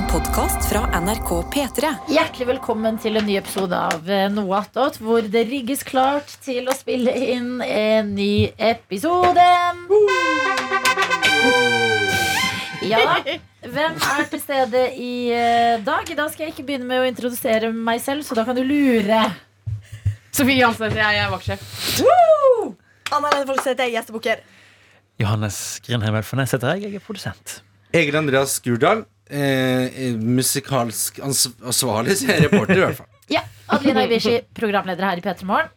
En 0.00 0.06
podkast 0.08 0.64
fra 0.70 1.00
NRK 1.00 1.30
P3. 1.52 1.88
Hjertelig 2.08 2.46
velkommen 2.48 2.96
til 3.02 3.18
en 3.20 3.26
ny 3.28 3.34
episode 3.36 3.76
av 3.76 4.06
Noat.ot 4.08 4.32
Noe 4.32 4.54
attåt, 4.56 4.96
hvor 4.96 5.26
det 5.28 5.42
rigges 5.50 5.82
klart 5.84 6.30
til 6.40 6.70
å 6.72 6.76
spille 6.76 7.12
inn 7.12 7.60
en 7.60 8.14
ny 8.16 8.48
episode. 8.56 9.44
Ja 12.86 13.02
da. 13.10 13.36
Hvem 13.66 14.00
er 14.14 14.24
til 14.32 14.40
stede 14.40 14.86
i 14.96 15.12
eh, 15.36 15.76
dag? 15.84 16.08
Da 16.16 16.30
skal 16.32 16.46
jeg 16.46 16.56
ikke 16.56 16.68
begynne 16.72 16.88
med 16.88 17.04
å 17.04 17.10
introdusere 17.10 17.68
meg 17.68 18.00
selv, 18.00 18.24
så 18.24 18.40
da 18.40 18.48
kan 18.48 18.56
du 18.56 18.64
lure. 18.64 19.20
Sofie 20.32 20.62
Jansen 20.62 20.88
heter 20.88 21.04
jeg, 21.04 21.20
jeg 21.20 21.28
er 21.28 21.36
vaktsjef. 21.36 21.70
Anna 23.12 23.36
Lene 23.36 23.52
Folk 23.52 23.66
heter 23.68 23.84
jeg, 23.84 23.98
gjestebukker. 24.00 24.44
Johannes 25.20 25.62
Grindheim 25.84 26.22
Elfenes 26.24 26.56
heter 26.56 26.78
jeg. 26.78 26.88
Jeg 26.88 27.02
er 27.04 27.08
produsent. 27.12 27.60
Egil 27.92 28.24
Andreas 28.24 28.62
Skurdal. 28.62 29.04
Eh, 29.30 30.16
musikalsk 30.18 31.20
ans 31.22 31.44
ansvarlig, 31.62 32.16
sier 32.18 32.40
reporter, 32.48 32.76
i 32.76 32.84
hvert 32.84 32.98
fall. 32.98 33.10
Ja, 33.30 33.44
Adelina 33.70 34.02
Ibishi, 34.08 34.40
programleder 34.58 35.06
her 35.06 35.20
i 35.20 35.22
P3 35.24 35.46
Morgen. 35.46 35.70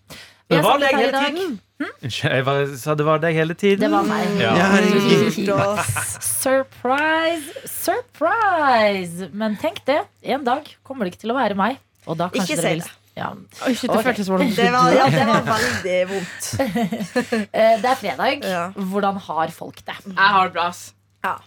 Det 0.49 0.59
var 0.65 0.81
deg 0.81 0.95
hele 0.97 1.21
tiden. 1.21 1.53
Unnskyld, 1.83 2.33
jeg 2.47 2.77
sa 2.79 2.93
det 2.95 3.05
var 3.07 3.21
deg 3.23 3.35
hele 3.35 3.55
tiden. 3.57 3.81
Det 3.83 3.89
var 3.91 4.05
meg. 4.07 4.25
Ja. 4.41 4.53
Ja. 4.55 5.69
Surprise, 6.43 7.63
surprise! 7.69 9.29
Men 9.33 9.55
tenk 9.61 9.81
det, 9.87 10.01
en 10.35 10.43
dag 10.47 10.67
kommer 10.85 11.05
det 11.07 11.13
ikke 11.13 11.23
til 11.25 11.33
å 11.33 11.37
være 11.37 11.57
meg. 11.59 11.79
Og 12.07 12.17
da 12.19 12.27
kanskje 12.33 12.55
Ikke 12.57 12.61
dere 12.61 12.73
vil 12.73 12.83
det. 12.83 12.91
ja. 13.19 13.29
Oi, 13.67 13.73
shit, 13.77 13.87
det 13.89 13.95
okay. 13.99 14.07
føltes 14.09 14.31
vondt. 14.33 14.49
det 14.57 14.65
Det 14.65 14.73
var, 14.73 14.97
ja, 14.97 15.05
det 15.13 15.27
var 15.29 15.45
veldig 15.51 15.99
vondt. 16.11 16.49
Eh, 17.53 17.77
Det 17.83 17.91
er 17.93 18.01
fredag. 18.01 18.43
Ja. 18.49 18.65
Hvordan 18.75 19.21
har 19.29 19.53
folk 19.55 19.79
det? 19.85 19.97
Jeg 20.09 20.33
har 20.37 20.49
det 20.49 20.55
bra, 20.57 20.67
ass. 20.73 20.83
Ja. 21.23 21.37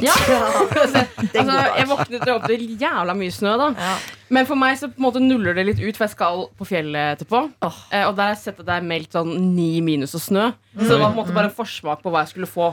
Ja, 0.00 0.12
er 0.24 1.00
Altså, 1.34 1.54
jeg 1.76 1.86
våknet 1.90 2.28
opp 2.32 2.46
til 2.48 2.62
jævla 2.80 3.14
mye 3.16 3.32
snø, 3.32 3.52
da. 3.60 3.66
Ja. 3.76 3.94
Men 4.32 4.46
for 4.48 4.56
meg 4.58 4.78
så 4.80 4.88
på 4.88 4.96
en 4.98 5.04
måte 5.04 5.20
nuller 5.20 5.56
det 5.56 5.64
litt 5.68 5.80
ut, 5.82 5.96
for 5.96 6.06
jeg 6.06 6.12
skal 6.14 6.46
på 6.58 6.66
fjellet 6.68 7.18
etterpå. 7.18 7.42
Oh. 7.64 7.76
Eh, 7.92 8.04
og 8.08 8.14
der 8.16 8.30
har 8.30 8.34
jeg 8.34 8.40
sett 8.46 8.62
at 8.62 8.68
det 8.68 8.78
er 8.78 8.86
meldt 8.88 9.12
sånn 9.16 9.34
ni 9.54 9.68
minus 9.84 10.16
og 10.16 10.22
snø. 10.24 10.46
Så 10.74 10.88
det 10.88 10.96
var 10.98 11.12
på 11.12 11.12
en 11.12 11.20
måte 11.20 11.36
bare 11.36 11.50
en 11.50 11.56
forsmak 11.56 12.00
på 12.02 12.10
hva 12.12 12.24
jeg 12.24 12.32
skulle 12.34 12.48
få 12.50 12.70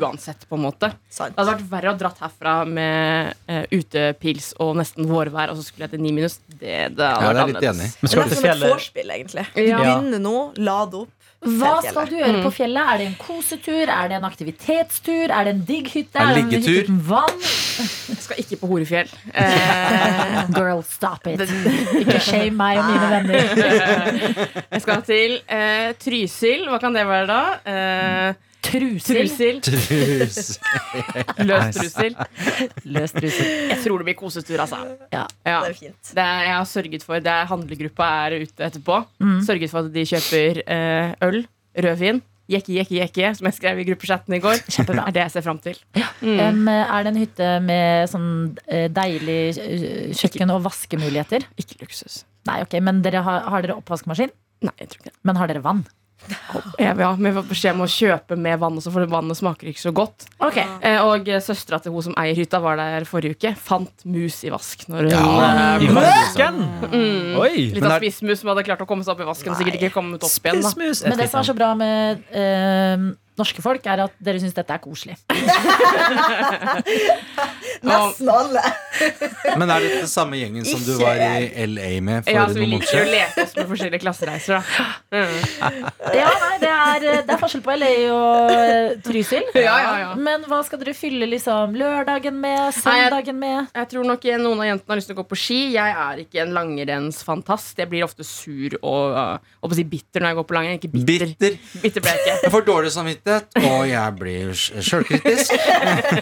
uansett. 0.00 0.46
på 0.48 0.56
en 0.56 0.64
måte 0.64 0.88
Sant. 1.12 1.34
Det 1.36 1.42
hadde 1.42 1.52
vært 1.56 1.68
verre 1.70 1.92
å 1.92 1.98
dratt 2.00 2.20
herfra 2.22 2.54
med 2.68 3.34
eh, 3.50 3.64
utepils 3.76 4.52
og 4.62 4.76
nesten 4.80 5.08
vårvær, 5.10 5.52
og 5.52 5.60
så 5.60 5.66
skulle 5.66 5.86
jeg 5.88 5.96
til 5.96 6.04
ni 6.06 6.12
minus. 6.16 6.38
Det, 6.48 6.96
det 6.96 7.04
hadde 7.04 7.04
Ja, 7.04 7.20
det 7.20 7.26
vært 7.26 7.42
er 7.42 7.52
litt 7.52 7.60
annerledes. 7.62 7.76
enig. 7.76 7.90
Men 8.00 8.10
Det 8.10 8.24
er 8.24 8.40
som 8.40 8.50
et 8.52 8.66
vorspiel, 8.72 9.14
egentlig. 9.18 9.46
Ja. 9.60 9.80
Begynne 9.84 10.22
nå, 10.24 10.36
lade 10.56 11.04
opp. 11.04 11.15
Hva 11.44 11.74
skal 11.84 12.08
du 12.08 12.14
gjøre 12.16 12.40
på 12.42 12.50
fjellet? 12.56 12.80
Er 12.92 12.98
det 13.02 13.06
en 13.10 13.16
kosetur? 13.20 13.90
Er 13.92 14.08
det 14.08 14.16
en 14.16 14.24
aktivitetstur? 14.26 15.28
Er 15.30 15.44
det 15.46 15.52
en 15.54 15.60
digg 15.68 15.90
hytte? 15.92 16.16
En 16.18 16.30
Er 16.30 16.38
det 16.38 16.44
liggetur? 16.46 16.78
hytte 16.80 16.96
vann? 17.10 17.42
Jeg 18.08 18.22
skal 18.24 18.40
ikke 18.40 18.56
på 18.62 18.70
Horefjell. 18.70 19.10
Eh, 19.34 20.40
Girl, 20.56 20.80
stop 20.88 21.28
it. 21.30 21.44
Ikke 22.00 22.18
shame 22.24 22.56
meg 22.56 22.80
og 22.80 22.88
mine 22.88 23.12
venner. 23.12 23.52
jeg 24.72 24.82
skal 24.86 25.04
til 25.06 25.36
eh, 25.46 25.92
Trysil. 26.02 26.66
Hva 26.72 26.80
kan 26.82 26.96
det 26.96 27.04
være 27.06 27.28
da? 27.30 27.40
Eh, 27.68 28.45
Trusil. 28.66 29.16
Trusil. 29.16 29.58
Trus. 29.64 30.38
Løs 31.48 31.76
trusil. 31.76 32.16
Løs 32.96 33.14
trusil. 33.16 33.50
Jeg 33.72 33.80
tror 33.84 34.02
det 34.02 34.08
blir 34.10 34.18
kosetur, 34.18 34.60
altså. 34.64 34.80
Ja. 35.12 35.26
Ja. 35.46 35.58
Det 35.64 35.74
er 35.74 35.80
fint. 35.80 36.12
Det 36.12 36.22
er, 36.22 36.46
jeg 36.48 36.54
har 36.54 36.70
sørget 36.70 37.04
for 37.06 37.22
Det 37.22 37.32
er 37.32 37.50
handlegruppa 37.50 38.08
er 38.26 38.40
ute 38.44 38.70
etterpå. 38.70 39.02
Mm. 39.22 39.36
Sørget 39.46 39.72
for 39.72 39.86
at 39.86 39.92
de 39.94 40.06
kjøper 40.12 40.62
eh, 40.66 41.12
øl, 41.26 41.42
rødvin, 41.86 42.22
jekke, 42.50 42.76
jekke, 42.78 42.96
jekke, 43.00 43.32
som 43.38 43.48
jeg 43.48 43.58
skrev 43.58 43.82
i 43.82 43.86
gruppechatten 43.88 44.36
i 44.36 44.40
går. 44.42 44.62
Kjempebra. 44.68 45.08
er 45.08 45.16
det 45.16 45.24
jeg 45.24 45.34
ser 45.36 45.46
fram 45.46 45.60
til. 45.62 45.78
Mm. 46.22 46.40
Um, 46.40 46.72
er 46.72 47.04
det 47.04 47.12
en 47.12 47.20
hytte 47.20 47.50
med 47.66 48.10
sånn 48.12 48.30
eh, 48.66 48.88
deilig 48.92 49.40
eh, 49.62 50.16
kjøkken 50.16 50.54
og 50.54 50.64
vaskemuligheter? 50.68 51.46
Ikke 51.60 51.80
luksus. 51.82 52.24
Nei, 52.46 52.60
ok, 52.62 52.78
Men 52.84 53.02
dere 53.04 53.24
har, 53.26 53.46
har 53.50 53.64
dere 53.66 53.78
oppvaskmaskin? 53.80 54.32
Nei, 54.64 54.74
jeg 54.80 54.92
tror 54.92 55.02
ikke 55.02 55.12
det. 55.12 55.18
Men 55.26 55.40
har 55.40 55.50
dere 55.50 55.64
vann? 55.64 55.82
Ja, 56.80 56.92
vi 56.96 57.32
får 57.36 57.44
beskjed 57.48 57.76
om 57.76 57.84
å 57.84 57.88
kjøpe 57.90 58.36
med 58.40 58.58
vann 58.62 58.78
også, 58.80 58.90
for 58.94 59.06
vannet 59.10 59.38
smaker 59.38 59.68
ikke 59.70 59.82
så 59.84 59.92
godt. 59.94 60.26
Okay. 60.42 60.64
Eh, 60.82 60.98
og 61.04 61.28
søstera 61.44 61.78
til 61.82 61.94
hun 61.94 62.02
som 62.08 62.16
eier 62.18 62.38
hytta, 62.38 62.60
var 62.64 62.80
der 62.80 63.06
forrige 63.08 63.36
uke. 63.36 63.52
Fant 63.60 64.06
mus 64.08 64.40
i 64.46 64.50
vask. 64.52 64.86
Når 64.90 65.06
hun, 65.06 65.12
Ja. 65.12 65.76
I 65.78 65.90
vasken? 65.92 66.58
mm, 66.88 67.36
Oi! 67.42 67.52
Litt 67.76 67.84
av 67.86 67.98
spissmus 68.00 68.42
som 68.42 68.50
hadde 68.52 68.66
klart 68.66 68.82
å 68.82 68.88
komme 68.88 69.06
seg 69.06 69.14
opp 69.14 69.22
i 69.22 69.28
vasken. 69.28 69.52
Og 69.54 69.60
sikkert 69.60 69.78
ikke 69.80 69.94
kommet 69.94 70.24
opp 70.24 70.32
igjen. 70.42 70.62
Da. 70.64 70.74
Men 70.76 71.18
det 71.22 71.30
som 71.30 71.40
er 71.42 71.48
så 71.52 71.56
bra 71.56 71.74
med 71.78 72.24
eh, 72.32 73.06
norske 73.40 73.62
folk, 73.64 73.86
er 73.86 74.04
at 74.06 74.14
dere 74.22 74.40
syns 74.42 74.56
dette 74.56 74.72
er 74.72 74.82
koselig. 74.82 75.16
Nesten 77.86 78.30
alle. 78.32 78.62
Men 79.60 79.70
er 79.70 79.84
det 79.84 79.90
den 80.00 80.08
samme 80.10 80.38
gjengen 80.40 80.64
som 80.66 80.80
du 80.84 80.94
var 81.00 81.20
i 81.20 81.66
LA 81.66 81.90
med 82.04 82.24
for 82.26 82.32
Ja, 82.32 82.46
så 82.48 82.58
vi 82.58 82.68
liker 82.70 83.02
å 83.02 83.06
leke 83.10 83.44
oss 83.44 83.54
med 83.56 83.68
forskjellige 83.70 84.02
klassereiser. 84.02 84.56
Da. 84.56 84.62
Mm. 85.16 85.86
Ja, 86.16 86.30
nei, 86.42 86.54
det 86.62 86.72
er, 86.72 87.06
det 87.26 87.34
er 87.34 87.40
forskjell 87.40 87.64
på 87.66 87.76
LA 87.76 87.92
og 88.14 88.54
eh, 88.54 88.96
Trysil. 89.04 89.44
Ja, 89.54 89.76
ja, 89.82 89.92
ja. 90.02 90.10
Men 90.18 90.46
hva 90.48 90.62
skal 90.66 90.80
dere 90.82 90.96
fylle 90.96 91.28
liksom 91.30 91.76
lørdagen 91.78 92.40
med? 92.42 92.62
Søndagen 92.76 93.38
med? 93.40 93.70
Jeg 93.76 93.90
tror 93.92 94.08
nok 94.08 94.26
noen 94.42 94.64
av 94.64 94.70
jentene 94.70 94.94
har 94.94 95.00
lyst 95.00 95.10
til 95.12 95.16
å 95.16 95.20
gå 95.20 95.26
på 95.30 95.40
ski. 95.40 95.60
Jeg 95.76 95.96
er 96.06 96.24
ikke 96.24 96.42
en 96.44 96.54
langrennsfantast. 96.56 97.76
Jeg 97.82 97.90
blir 97.92 98.06
ofte 98.06 98.26
sur 98.26 98.78
og 98.80 99.16
uh, 99.16 99.36
å 99.60 99.72
si 99.76 99.84
bitter 99.88 100.24
når 100.24 100.32
jeg 100.32 100.40
går 100.40 100.48
på 100.48 100.56
langrenn. 100.56 100.80
Ikke 100.80 100.92
bitter. 100.92 101.34
Bitter. 101.34 101.58
Bitter 101.82 102.04
ble 102.04 102.14
jeg 102.14 102.22
ikke. 102.22 102.36
Jeg 102.46 102.54
får 102.54 102.66
dårlig 102.66 102.92
samvittighet, 102.94 103.25
og 103.26 103.82
jeg 103.88 104.14
blir 104.18 104.50
sj- 104.54 104.82
sjølkritisk. 104.86 105.52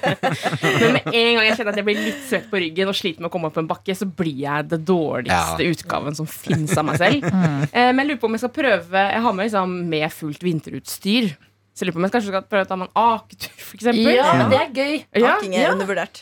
Men 0.80 0.96
med 0.96 1.08
en 1.10 1.36
gang 1.36 1.46
jeg 1.48 1.56
kjenner 1.58 1.72
at 1.74 1.78
jeg 1.80 1.86
blir 1.88 2.00
litt 2.00 2.22
svett 2.28 2.46
på 2.50 2.60
ryggen 2.62 2.90
og 2.90 2.96
sliter 2.98 3.22
med 3.24 3.28
å 3.30 3.32
komme 3.34 3.50
opp 3.50 3.58
en 3.60 3.68
bakke, 3.70 3.96
så 3.98 4.06
blir 4.08 4.38
jeg 4.44 4.68
det 4.72 4.80
dårligste 4.88 5.66
utgaven 5.70 6.16
som 6.18 6.28
fins 6.30 6.74
av 6.80 6.88
meg 6.90 7.00
selv. 7.02 7.24
Mm. 7.34 7.64
Men 7.74 7.98
jeg 8.00 8.06
lurer 8.08 8.18
på 8.22 8.28
om 8.28 8.34
jeg 8.36 8.40
skal 8.44 8.50
prøve 8.54 9.00
Jeg 9.10 9.20
har 9.24 9.32
med 9.34 9.46
liksom 9.46 9.72
med 9.90 10.12
fullt 10.14 10.42
vinterutstyr. 10.44 11.26
Så 11.74 11.82
jeg 11.82 11.88
lurer 11.88 11.94
på 11.96 12.00
om 12.00 12.06
jeg 12.06 12.12
kanskje 12.14 12.30
skal 12.32 12.44
prøve 12.50 12.64
å 12.66 12.68
ta 12.70 12.76
meg 12.78 12.88
en 12.90 13.00
aketur, 13.02 13.56
f.eks. 13.64 13.88
Ja, 14.14 14.26
men 14.38 14.52
det 14.52 14.58
er 14.60 14.70
gøy. 14.76 14.94
Ja, 15.20 15.32
Aking 15.34 15.56
er 15.58 15.64
ja. 15.66 15.72
undervurdert. 15.74 16.20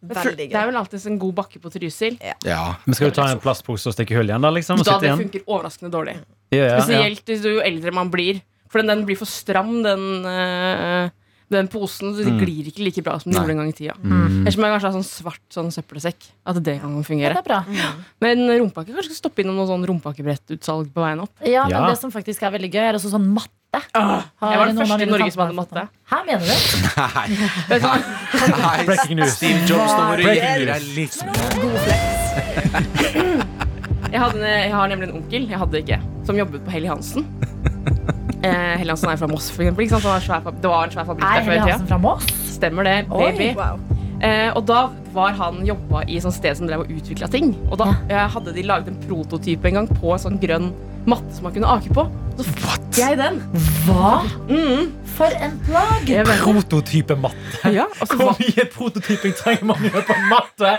Veldig 0.00 0.46
Det 0.52 0.56
er 0.56 0.68
vel 0.70 0.78
alltid 0.80 1.06
en 1.10 1.18
god 1.20 1.34
bakke 1.40 1.60
på 1.62 1.72
Trysil. 1.72 2.18
Ja. 2.46 2.60
Men 2.86 2.96
skal 2.98 3.10
du 3.12 3.16
ta 3.18 3.26
en 3.32 3.40
plastpose 3.42 3.88
og 3.90 3.96
stikke 3.96 4.16
hull 4.18 4.30
igjen, 4.30 4.44
da? 4.44 4.52
liksom? 4.56 4.80
Og 4.80 4.86
Da 4.86 4.94
sitte 4.96 5.04
det 5.04 5.10
igjen? 5.10 5.22
funker 5.24 5.42
overraskende 5.56 5.90
dårlig. 5.96 6.14
Ja, 6.52 6.58
ja, 6.60 6.64
ja. 6.74 6.78
Spesielt 6.84 7.24
hvis 7.32 7.42
du- 7.44 7.50
jo 7.54 7.60
eldre 7.64 7.92
man 7.96 8.12
blir. 8.12 8.40
For 8.70 8.78
den, 8.80 8.86
den 8.92 9.04
blir 9.08 9.18
for 9.18 9.26
stram, 9.26 9.82
den, 9.82 10.04
eh, 10.30 11.10
den 11.50 11.66
posen. 11.66 12.12
Så 12.14 12.22
det 12.22 12.30
Mm. 12.30 12.38
glir 12.38 12.68
ikke 12.70 12.84
like 12.86 13.02
bra 13.02 13.18
som 13.18 13.32
det 13.32 13.40
gjorde 13.40 13.50
en 13.50 13.58
gang 13.58 13.68
i 13.72 13.72
tida. 13.74 13.94
Mm. 13.98 14.46
Ellers 14.46 14.56
må 14.56 14.62
jeg 14.68 14.72
kanskje 14.76 14.90
ha 14.90 14.94
sånn 14.94 15.08
svart 15.10 15.42
sånn 15.50 15.70
søppelsekk. 15.74 16.28
At 16.46 16.62
det 16.62 16.76
kan 16.80 16.94
Ja, 16.94 17.02
fungere. 17.02 17.34
det 17.34 17.42
er 17.42 17.48
bra. 17.50 17.64
Men 18.22 18.38
rumpakke 18.46 18.94
kanskje 18.94 19.10
skal 19.10 19.18
stoppe 19.30 19.42
innom 19.42 19.56
noe 19.58 19.66
sånn 19.66 19.84
rumpakebrettutsalg 19.84 20.92
på 20.94 21.02
veien 21.02 21.20
opp. 21.26 21.32
Ja, 21.44 21.64
men 21.66 21.72
Ja. 21.82 21.90
det 21.90 21.98
som 21.98 22.12
faktisk 22.12 22.42
er 22.46 22.52
veldig 22.56 22.70
gøy, 22.70 22.86
er 22.88 22.94
også 22.94 23.10
sånn 23.10 23.26
matte. 23.34 23.50
jeg 23.72 24.58
var 24.58 24.66
den 24.66 24.76
første 24.78 25.02
i 25.02 25.06
Norge 25.06 25.32
som 25.32 25.42
hadde 25.46 25.54
matte. 25.58 25.88
Hæ, 26.10 26.24
mener 26.26 26.46
du? 26.46 26.54
Nei. 27.70 28.84
Breaking 28.86 29.16
news. 29.16 29.34
Steve 29.36 29.66
Jobs, 29.66 29.92
nå 29.92 30.02
må 30.06 30.16
du 30.16 30.22
Breaking 30.22 30.54
gi 30.54 30.64
news. 30.64 30.70
deg 30.70 30.82
litt 30.96 31.16
mer. 31.26 31.34
God 31.62 31.78
flex. 31.82 33.46
Jeg, 34.10 34.18
hadde, 34.18 34.40
jeg 34.42 34.72
har 34.74 34.88
nemlig 34.90 35.06
en 35.08 35.14
onkel, 35.22 35.44
jeg 35.48 35.58
hadde 35.58 35.78
ikke, 35.84 36.00
som 36.26 36.34
jobbet 36.36 36.64
på 36.66 36.70
Helly 36.74 36.88
Hansen. 36.88 37.26
Eh, 38.40 38.78
Helly 38.80 38.88
Hansen 38.88 39.10
er 39.12 39.16
fra 39.20 39.28
Moss, 39.30 39.50
for 39.52 39.62
eksempel. 39.62 39.84
Ikke 39.84 39.98
sant? 39.98 40.04
Det, 40.04 40.10
var 40.10 40.54
det 40.62 40.70
var 40.70 40.84
en 40.84 40.94
svær 40.94 41.08
fabrikk 41.08 41.24
Er 41.26 41.40
der 41.40 41.44
før 41.44 41.52
i 41.52 41.60
tida. 41.66 41.78
Stemmer 42.54 42.88
det, 42.88 42.96
Oi. 43.10 43.30
baby. 43.32 43.50
Wow. 43.58 43.80
Eh, 44.20 44.50
og 44.56 44.66
da 44.68 44.80
var 45.14 45.34
han 45.40 45.62
jobba 45.66 46.04
i 46.06 46.16
et 46.18 46.24
sånt 46.26 46.36
sted 46.38 46.56
som 46.58 46.68
drev 46.70 46.84
og 46.84 46.92
utvikla 46.94 47.28
ting. 47.32 47.52
Og 47.70 47.78
da 47.80 47.90
eh, 48.08 48.26
hadde 48.34 48.54
de 48.56 48.62
laget 48.66 48.92
en 48.92 49.00
prototype 49.08 49.68
en 49.70 49.80
gang 49.82 49.90
på 50.00 50.14
en 50.14 50.22
sånn 50.28 50.40
grønn 50.42 50.70
matte 51.08 51.32
som 51.32 51.46
man 51.48 51.54
kunne 51.56 51.70
ake 51.78 51.92
på. 51.96 52.04
Så 52.40 52.44
fikk 52.46 52.98
jeg 53.00 53.16
den. 53.20 53.38
Hva? 53.86 54.20
Mm. 54.48 54.90
For 55.16 55.32
en 55.44 55.56
plagg! 55.66 56.08
Prototypematte. 56.08 56.38
Prototype 56.40 57.16
matte. 57.20 57.72
Ja, 57.74 57.84
og 58.00 58.12
Hvor 58.16 58.38
mye 58.40 58.64
prototyping 58.72 59.34
trenger 59.36 59.66
man 59.68 59.82
gjøre 59.84 60.02
på 60.08 60.16
matte? 60.30 60.70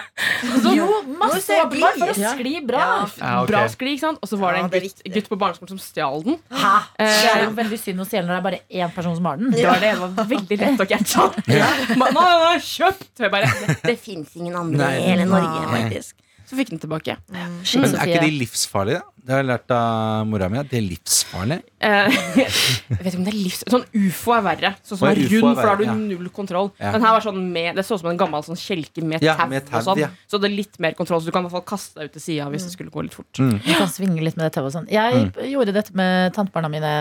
Jo, 0.73 0.87
masse 1.19 1.41
se 1.45 1.57
åpenbart 1.61 1.99
for 2.01 2.13
å 2.13 2.31
skli 2.33 2.53
bra. 2.65 2.81
Ja. 2.81 3.03
Ja, 3.21 3.33
ok. 3.43 3.51
bra 3.51 3.61
skli, 3.69 3.93
ikke 3.97 4.05
sant? 4.07 4.21
Og 4.25 4.31
så 4.31 4.39
var 4.41 4.55
det 4.55 4.61
Ja, 4.61 4.65
en 4.65 4.71
det 4.73 4.81
gutt, 4.87 5.03
gutt 5.17 5.29
på 5.33 5.37
barneskolen 5.43 5.73
som 5.75 5.81
stjal 5.83 6.23
den. 6.25 6.39
Hæ? 6.49 6.73
Det 6.97 7.09
er 7.09 7.29
Eh, 7.35 7.43
jo 7.45 7.53
veldig 7.61 7.79
synd 7.83 8.01
å 8.01 8.07
stjele 8.09 8.25
når 8.29 8.33
det 8.33 8.39
er 8.39 8.47
bare 8.47 8.61
én 8.81 8.95
person 8.95 9.15
som 9.19 9.29
har 9.29 9.37
den. 9.41 9.51
det 9.53 9.67
var 9.67 9.83
det. 9.83 9.91
Det 9.93 10.01
var 10.17 10.31
veldig 10.33 10.59
lett 10.63 10.85
å 10.85 10.89
catche. 10.89 11.27
Ja. 11.51 11.69
Nei, 12.01 12.09
nei, 12.17 12.55
kjøpt! 12.65 13.05
Så 13.17 13.27
jeg 13.27 13.33
bare, 13.37 13.51
det 13.67 13.77
det 13.85 13.97
fins 14.25 14.41
ingen 14.41 14.57
andre 14.59 14.83
Nei. 14.83 14.91
i 14.99 15.07
hele 15.09 15.29
Norge, 15.29 15.63
faktisk. 15.71 16.17
Så 16.51 16.57
fikk 16.59 16.73
den 16.73 16.81
tilbake. 16.83 17.15
Shit, 17.63 17.79
Men 17.79 17.93
er 17.95 18.09
ikke 18.11 18.25
de 18.25 18.31
livsfarlige? 18.41 18.99
Det 19.21 19.31
har 19.31 19.39
jeg 19.43 19.47
lært 19.47 19.71
av 19.71 20.25
mora 20.27 20.47
mi. 20.49 20.59
De 20.67 20.77
er 20.79 20.83
livsfarlige. 20.83 21.61
Eh, 21.85 22.15
jeg 22.41 22.97
vet 22.97 23.11
ikke 23.11 23.19
om 23.19 23.27
det 23.27 23.31
er 23.31 23.37
livs... 23.37 23.61
Sånn 23.69 23.85
ufo 24.01 24.33
er 24.33 24.43
verre. 24.47 24.71
Sånn 24.83 24.99
som 24.99 25.07
er 25.11 25.21
rund, 25.21 25.45
for 25.45 25.61
da 25.61 25.67
har 25.69 25.79
du 25.79 25.85
ja. 25.85 25.93
null 25.95 26.31
kontroll. 26.33 26.71
Ja. 26.81 26.91
Den 26.95 27.05
her 27.05 27.15
var 27.15 27.23
sånn 27.23 27.39
med 27.53 27.77
Det 27.77 27.85
så 27.87 27.95
ut 27.95 28.03
som 28.03 28.09
en 28.11 28.19
gammel 28.19 28.43
sånn 28.47 28.59
kjelke 28.59 29.05
med 29.05 29.23
Ja, 29.23 29.37
tau. 29.37 29.77
sånn. 29.85 30.01
ja. 30.01 30.09
Så 30.27 30.41
det 30.41 30.49
er 30.49 30.57
litt 30.57 30.81
mer 30.83 30.97
kontroll, 30.97 31.21
så 31.21 31.29
du 31.29 31.35
kan 31.35 31.45
i 31.45 31.47
hvert 31.47 31.59
fall 31.61 31.67
kaste 31.71 32.01
deg 32.01 32.09
ut 32.09 32.17
til 32.17 32.25
sida 32.25 32.49
hvis 32.51 32.67
det 32.67 32.73
skulle 32.73 32.91
gå 32.91 33.05
litt 33.05 33.15
fort. 33.15 33.31
Mm. 33.39 33.55
Du 33.61 33.71
kan 33.71 33.93
svinge 33.93 34.25
litt 34.25 34.35
med 34.41 34.49
det 34.49 34.51
tauet 34.57 34.73
og 34.73 34.75
sånn. 34.79 34.91
Jeg 34.91 35.53
gjorde 35.53 35.77
dette 35.77 35.95
med 35.95 36.35
tantebarna 36.35 36.73
mine 36.73 36.93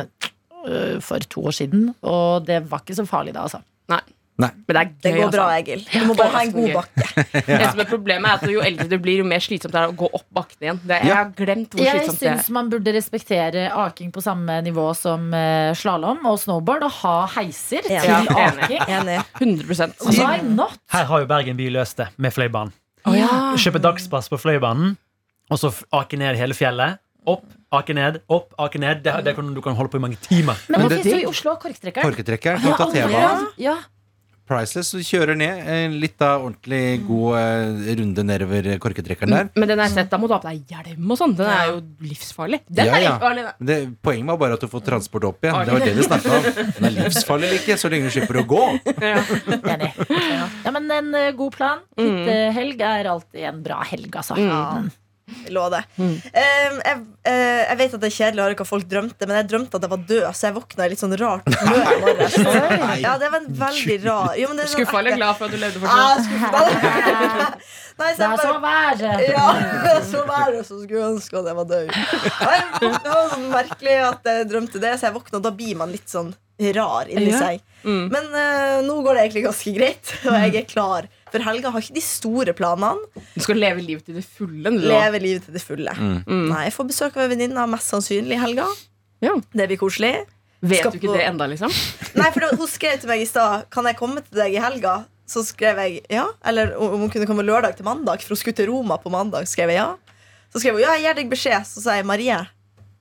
øh, 0.69 1.01
for 1.03 1.27
to 1.33 1.49
år 1.51 1.57
siden, 1.57 1.91
og 2.05 2.47
det 2.47 2.63
var 2.71 2.85
ikke 2.85 3.01
så 3.01 3.09
farlig 3.09 3.35
da, 3.35 3.49
altså. 3.49 3.65
Nei. 3.91 4.03
Men 4.41 4.77
det 4.77 4.81
er 4.81 4.91
Det 5.05 5.13
går 5.17 5.31
bra, 5.35 5.45
altså. 5.47 5.59
Egil. 5.61 5.85
Du 5.93 6.07
må 6.09 6.15
bare 6.19 6.31
ha 6.35 6.43
en 6.47 6.53
god 6.55 6.73
bakke. 6.79 7.07
Det 7.51 7.69
som 7.71 7.83
er 7.85 7.89
problemet 7.91 8.31
er 8.31 8.35
at 8.39 8.53
Jo 8.55 8.61
eldre 8.65 8.87
du 8.91 8.97
blir, 9.03 9.19
jo 9.21 9.27
mer 9.29 9.43
slitsomt 9.45 9.75
det 9.75 9.81
er 9.83 9.93
å 9.93 9.97
gå 10.01 10.09
opp 10.17 10.27
bakken 10.41 10.67
igjen. 10.67 10.81
Det, 10.87 10.99
jeg 11.07 11.15
har 11.17 11.31
glemt 11.37 11.75
hvor 11.77 11.85
Jeg 11.85 12.01
slitsomt 12.01 12.21
det 12.21 12.29
er. 12.31 12.39
syns 12.41 12.51
man 12.57 12.71
burde 12.73 12.95
respektere 12.97 13.67
aking 13.85 14.11
på 14.15 14.23
samme 14.25 14.61
nivå 14.67 14.87
som 14.99 15.29
uh, 15.35 15.71
slalåm 15.77 16.25
og 16.31 16.39
snowboard, 16.43 16.87
og 16.89 16.97
ha 17.03 17.17
heiser 17.37 17.85
Ja. 17.91 18.01
til 18.01 18.11
Ja, 18.11 18.49
aking. 18.49 18.83
Enig. 18.89 19.19
100 19.41 19.93
Why 20.21 20.41
not? 20.49 20.79
Her 20.95 21.05
har 21.11 21.21
jo 21.25 21.27
Bergen 21.31 21.57
by 21.61 21.69
løst 21.77 21.97
det 22.01 22.09
med 22.17 22.33
Fløibanen. 22.35 22.73
Å, 23.07 23.15
ja. 23.17 23.29
Kjøpe 23.57 23.81
dagspass 23.81 24.29
på 24.29 24.37
Fløibanen, 24.41 24.97
og 25.51 25.59
så 25.59 25.71
ake 25.97 26.19
ned 26.21 26.37
hele 26.37 26.55
fjellet. 26.55 26.99
Opp, 27.29 27.45
ake 27.77 27.93
ned, 27.95 28.19
opp, 28.33 28.55
ake 28.59 28.79
ned. 28.81 29.03
Det, 29.05 29.13
det 29.27 29.35
kan, 29.37 29.49
du 29.55 29.61
kan 29.65 29.75
holde 29.77 29.91
på 29.93 29.99
i 30.01 30.03
mange 30.03 30.17
timer. 30.25 30.57
Men 30.73 30.81
Men 30.81 30.89
det- 30.89 31.03
fins 31.03 31.13
jo 31.15 31.19
i 31.21 31.27
Oslo 31.29 31.53
korktrekkeren. 31.61 32.13
Korktrekker 32.17 32.61
Ja. 33.13 33.33
Ja. 33.61 33.75
Priceless. 34.51 34.91
Du 34.97 35.03
kjører 35.07 35.39
ned 35.39 35.95
litt 36.03 36.21
av 36.27 36.43
ordentlig 36.49 37.05
god 37.07 37.37
eh, 37.39 37.91
runde 38.01 38.25
nedover 38.27 38.67
korketrekkeren 38.83 39.31
der. 39.37 39.51
Men 39.55 39.71
den 39.71 39.83
er 39.85 39.93
sett, 39.93 40.09
da 40.11 40.19
må 40.19 40.27
du 40.31 40.35
ha 40.35 40.41
på 40.43 40.51
deg 40.51 40.73
hjelm 40.75 41.13
og 41.15 41.21
sånn. 41.21 41.37
Den 41.39 41.51
er 41.55 41.69
jo 41.71 41.77
livsfarlig. 42.09 42.61
Den 42.67 42.91
Ja, 42.91 42.97
er 42.99 43.05
livsfarlig. 43.07 43.45
Det, 43.71 43.77
poenget 44.03 44.33
var 44.33 44.41
bare 44.43 44.59
at 44.59 44.65
du 44.65 44.71
får 44.73 44.83
transport 44.89 45.29
opp 45.31 45.47
igjen. 45.47 45.61
Det 45.69 45.77
var 45.77 45.85
det 45.87 45.95
vi 46.01 46.07
snakka 46.09 46.39
om. 46.41 46.49
Den 46.81 46.89
er 46.91 46.97
livsfarlig 46.99 47.51
eller 47.51 47.61
ikke, 47.63 47.79
så 47.81 47.93
lenge 47.93 48.11
du 48.11 48.17
slipper 48.17 48.41
å 48.43 48.47
gå. 48.51 48.65
Enig. 49.77 49.93
Ja, 50.67 50.75
men 50.75 50.91
en 50.99 51.15
eh, 51.21 51.31
god 51.39 51.55
plan. 51.55 51.85
Hyttehelg 52.01 52.83
er 52.91 53.13
alltid 53.15 53.47
en 53.53 53.63
bra 53.65 53.79
helg, 53.87 54.11
altså. 54.19 54.39
Ja. 54.41 54.65
Jeg 55.47 55.71
det. 55.75 55.81
Mm. 55.97 56.11
Um, 56.11 56.81
jeg, 56.85 56.97
uh, 57.27 57.61
jeg 57.71 57.79
vet 57.81 57.95
at 57.97 58.03
det 58.05 58.09
er 58.11 58.17
kjedelig 58.17 58.43
å 58.43 58.47
høre 58.49 58.59
hva 58.61 58.67
folk 58.69 58.87
drømte, 58.91 59.27
men 59.31 59.37
jeg 59.41 59.49
drømte 59.53 59.77
at 59.81 59.87
jeg 59.87 59.93
var 59.95 60.03
død, 60.11 60.27
så 60.37 60.47
jeg 60.49 60.57
våkna 60.59 60.87
i 60.87 60.93
litt 60.95 61.03
sånn 61.03 61.17
rart 61.21 61.49
humør 61.61 61.93
i 61.95 62.01
morges. 62.05 62.37
Ja, 63.05 63.15
det 63.23 63.31
var 63.33 63.39
en 63.41 63.55
veldig 63.61 63.97
rar 64.05 64.35
jo, 64.41 64.49
men 64.51 64.61
det 64.61 64.67
sånn 64.69 64.81
Skuffa 64.81 64.99
eller 65.03 65.17
glad 65.17 65.39
for 65.39 65.47
at 65.47 65.55
du 65.55 65.61
levde 65.63 65.81
Ah, 65.87 66.19
fortsatt? 66.19 66.27
skuffa. 66.27 67.49
Nei, 68.01 68.11
så 68.15 68.21
Det 68.21 68.29
er 68.29 68.45
så 68.45 68.53
været. 68.65 69.25
ja, 69.29 69.97
så 70.11 70.23
var 70.29 70.53
det 70.55 70.63
så 70.67 70.79
skulle 70.83 71.09
ønske 71.13 71.41
at 71.41 71.51
jeg 71.51 71.59
var 71.59 71.67
død. 71.69 71.91
Det 72.81 73.11
var 73.11 73.27
sånn 73.35 73.49
merkelig 73.53 73.97
at 74.07 74.31
jeg 74.33 74.47
drømte 74.53 74.81
det, 74.83 74.95
så 75.01 75.09
jeg 75.11 75.17
våkna, 75.19 75.41
og 75.41 75.45
da 75.49 75.53
blir 75.57 75.77
man 75.81 75.93
litt 75.93 76.09
sånn 76.09 76.31
rar 76.77 77.09
inni 77.09 77.31
Ja. 77.33 77.39
seg. 77.41 77.63
Mm. 77.85 78.09
Men 78.13 78.27
uh, 78.37 78.79
nå 78.85 78.99
går 79.05 79.17
det 79.17 79.23
egentlig 79.25 79.45
ganske 79.47 79.73
greit, 79.77 80.11
og 80.29 80.35
jeg 80.37 80.57
er 80.61 80.67
klar. 80.69 81.07
For 81.31 81.45
helga 81.47 81.71
har 81.71 81.81
ikke 81.85 81.95
de 81.95 82.03
store 82.05 82.53
planene. 82.59 83.23
Du 83.37 83.41
skal 83.45 83.57
leve 83.61 83.83
livet 83.85 84.05
til 84.07 84.17
det 84.19 84.25
fulle. 84.27 84.73
Du. 84.75 84.83
Leve 84.91 85.21
livet 85.23 85.45
til 85.47 85.55
det 85.55 85.63
fulle. 85.63 85.93
Mm. 85.95 86.49
Nei, 86.51 86.65
Jeg 86.67 86.75
får 86.75 86.89
besøk 86.91 87.17
av 87.17 87.23
ei 87.27 87.31
venninne, 87.37 87.67
mest 87.71 87.93
sannsynlig 87.93 88.35
i 88.39 88.41
helga. 88.43 88.67
Ja. 89.23 89.37
Det 89.55 89.69
blir 89.71 89.79
koselig. 89.81 90.15
Vet 90.61 90.83
Skal 90.83 90.93
du 90.93 90.99
ikke 90.99 91.09
på- 91.13 91.17
det 91.17 91.25
enda, 91.29 91.47
liksom? 91.49 91.71
Nei, 92.21 92.31
for 92.35 92.41
da, 92.45 92.51
Hun 92.57 92.69
skrev 92.69 92.99
til 93.01 93.09
meg 93.09 93.23
i 93.23 93.29
stad 93.29 93.63
Kan 93.73 93.87
jeg 93.89 93.97
komme 93.97 94.21
til 94.27 94.37
deg 94.43 94.53
i 94.59 94.61
helga. 94.61 95.07
Så 95.31 95.41
skrev 95.47 95.79
jeg 95.81 96.03
ja. 96.11 96.27
Eller 96.45 96.75
om 96.77 96.97
om 96.99 97.01
hun 97.07 97.11
kunne 97.15 97.27
komme 97.31 97.45
lørdag 97.47 97.77
til 97.79 97.87
mandag, 97.87 98.21
for 98.21 98.35
hun 98.35 98.41
skulle 98.43 98.57
til 98.59 98.69
Roma 98.69 98.99
på 99.01 99.09
mandag. 99.15 99.47
skrev 99.49 99.71
jeg 99.73 99.79
ja 99.81 99.95
Så 100.53 100.61
skrev 100.61 100.75
hun 100.77 100.83
ja, 100.83 100.97
jeg 100.99 101.07
gir 101.07 101.15
deg 101.23 101.31
beskjed. 101.31 101.65
Så 101.71 101.81
sa 101.87 101.95
jeg 101.97 102.05
Marie, 102.11 102.37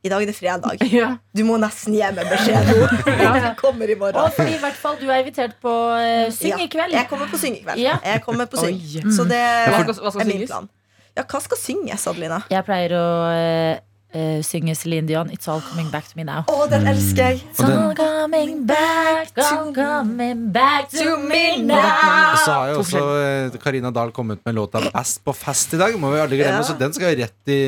i 0.04 0.10
dag 0.12 0.24
er 0.24 0.30
det 0.32 0.36
fredag. 0.38 0.84
Ja. 1.00 1.10
Du 1.36 1.44
må 1.48 1.58
nesten 1.62 1.96
gi 1.98 2.04
meg 2.16 2.30
beskjed 2.32 2.70
nå. 2.72 2.88
Jeg 3.26 3.54
kommer 3.60 3.90
i 3.92 3.96
Og 3.98 4.04
morgen. 4.06 4.32
fordi 4.38 4.56
i 4.56 4.62
hvert 4.64 4.80
fall 4.80 4.98
du 5.02 5.08
er 5.10 5.22
invitert 5.24 5.58
på 5.64 5.74
uh, 5.74 6.30
syng 6.36 6.62
i 6.64 6.70
kveld. 6.72 6.96
Jeg 6.96 7.10
kommer 7.12 7.28
på 7.32 7.40
syng 7.42 7.58
i 7.60 7.64
kveld. 7.66 7.82
Ja. 7.84 7.98
Jeg 8.06 8.24
kommer 8.26 8.50
på 8.52 8.62
syng 8.62 8.80
Oi. 8.80 9.04
Så 9.16 9.28
det 9.28 9.42
Hva 9.42 9.84
skal, 9.84 10.00
hva 10.00 10.14
skal 10.16 10.26
er 10.26 10.32
min 10.32 10.48
plan. 10.48 10.70
Ja, 11.18 11.26
hva 11.28 11.42
skal 11.44 11.60
synges, 11.60 12.06
Adelina? 12.08 12.38
Jeg 12.54 12.64
pleier 12.68 12.94
å 12.96 13.06
eh, 13.34 13.80
eh, 14.14 14.42
synge 14.44 14.76
Celine 14.76 15.08
Dion, 15.08 15.30
It's 15.30 15.48
All 15.52 15.62
Coming 15.62 15.90
Back 15.92 16.08
To 16.10 16.18
Me 16.18 16.24
Now. 16.26 16.44
Å, 16.50 16.68
den 16.72 16.88
elsker 16.90 17.34
jeg! 17.36 17.42
It's 17.52 17.62
all 17.64 17.94
coming 17.98 18.66
back, 18.70 19.32
all 19.38 19.72
coming 19.76 20.48
back 20.56 20.90
to 20.94 21.18
me 21.18 21.58
now. 21.62 21.78
Og 22.34 22.40
så 22.44 22.56
har 22.56 22.72
jo 22.74 22.80
også 22.84 23.04
eh, 23.54 23.58
Karina 23.62 23.92
Dahl 23.94 24.12
kommet 24.16 24.42
med 24.46 24.56
låta 24.58 24.82
'Best 24.90 25.22
på 25.26 25.34
fest' 25.38 25.74
i 25.76 25.82
dag. 25.82 25.98
Må 26.00 26.12
vi 26.14 26.20
aldri 26.24 26.38
glemme, 26.42 26.60
Ja. 26.60 26.64
Så 26.64 26.78
den 26.80 26.94
skal 26.94 27.14
jo 27.14 27.24
rett 27.24 27.54
i, 27.54 27.60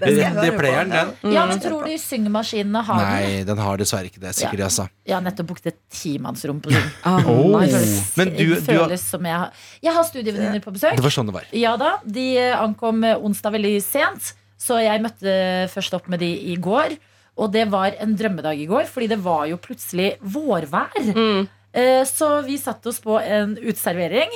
rett 0.00 0.44
i 0.44 0.50
playeren, 0.58 0.92
ja. 0.92 1.04
Mm. 1.22 1.32
Ja, 1.32 1.46
men 1.46 1.60
tror 1.60 1.84
du 1.86 1.94
syngemaskinene 1.98 2.82
har 2.84 3.00
den? 3.04 3.12
Nei, 3.14 3.44
den 3.48 3.58
har 3.58 3.76
dessverre 3.80 4.10
ikke 4.10 4.20
det. 4.20 4.34
Sikkert, 4.38 4.64
altså. 4.68 4.88
Jeg 5.08 5.14
har 5.16 5.22
nettopp 5.24 5.46
booket 5.54 5.72
et 5.72 5.78
timannsrom 5.90 6.60
på 6.64 6.70
Zoom. 6.74 6.90
Oh. 7.08 7.58
Føles, 7.60 8.16
Men 8.16 8.34
du- 8.36 8.60
du 8.60 8.78
har- 8.78 8.96
som 8.98 9.24
jeg 9.24 9.34
har 9.36 9.52
Jeg 9.82 9.92
har 9.94 10.04
studievenninner 10.04 10.60
på 10.60 10.72
besøk. 10.72 10.96
Det 10.96 11.02
var 11.02 11.10
sånn 11.10 11.26
det 11.26 11.34
var. 11.34 11.44
Ja 11.52 11.76
da, 11.76 11.96
De 12.04 12.38
ankom 12.52 13.02
onsdag 13.04 13.52
veldig 13.52 13.82
sent, 13.82 14.34
så 14.58 14.80
jeg 14.82 15.02
møtte 15.04 15.32
først 15.72 15.94
opp 15.94 16.08
med 16.10 16.20
de 16.24 16.32
i 16.52 16.56
går. 16.58 16.96
Og 17.38 17.52
det 17.54 17.68
var 17.70 17.94
en 18.02 18.16
drømmedag 18.18 18.58
i 18.58 18.66
går, 18.66 18.88
fordi 18.90 19.06
det 19.12 19.20
var 19.22 19.44
jo 19.46 19.60
plutselig 19.62 20.16
vårvær. 20.20 20.96
Mm. 21.14 21.46
Eh, 21.72 22.02
Så 22.08 22.42
vi 22.46 22.56
satte 22.58 22.90
oss 22.90 22.98
på 23.04 23.14
en 23.22 23.54
uteservering 23.60 24.32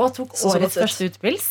og 0.00 0.14
tok 0.16 0.32
Så 0.32 0.48
så 0.48 0.56
årets 0.56 0.74
så 0.78 0.86
første 0.86 1.10
utepils. 1.10 1.50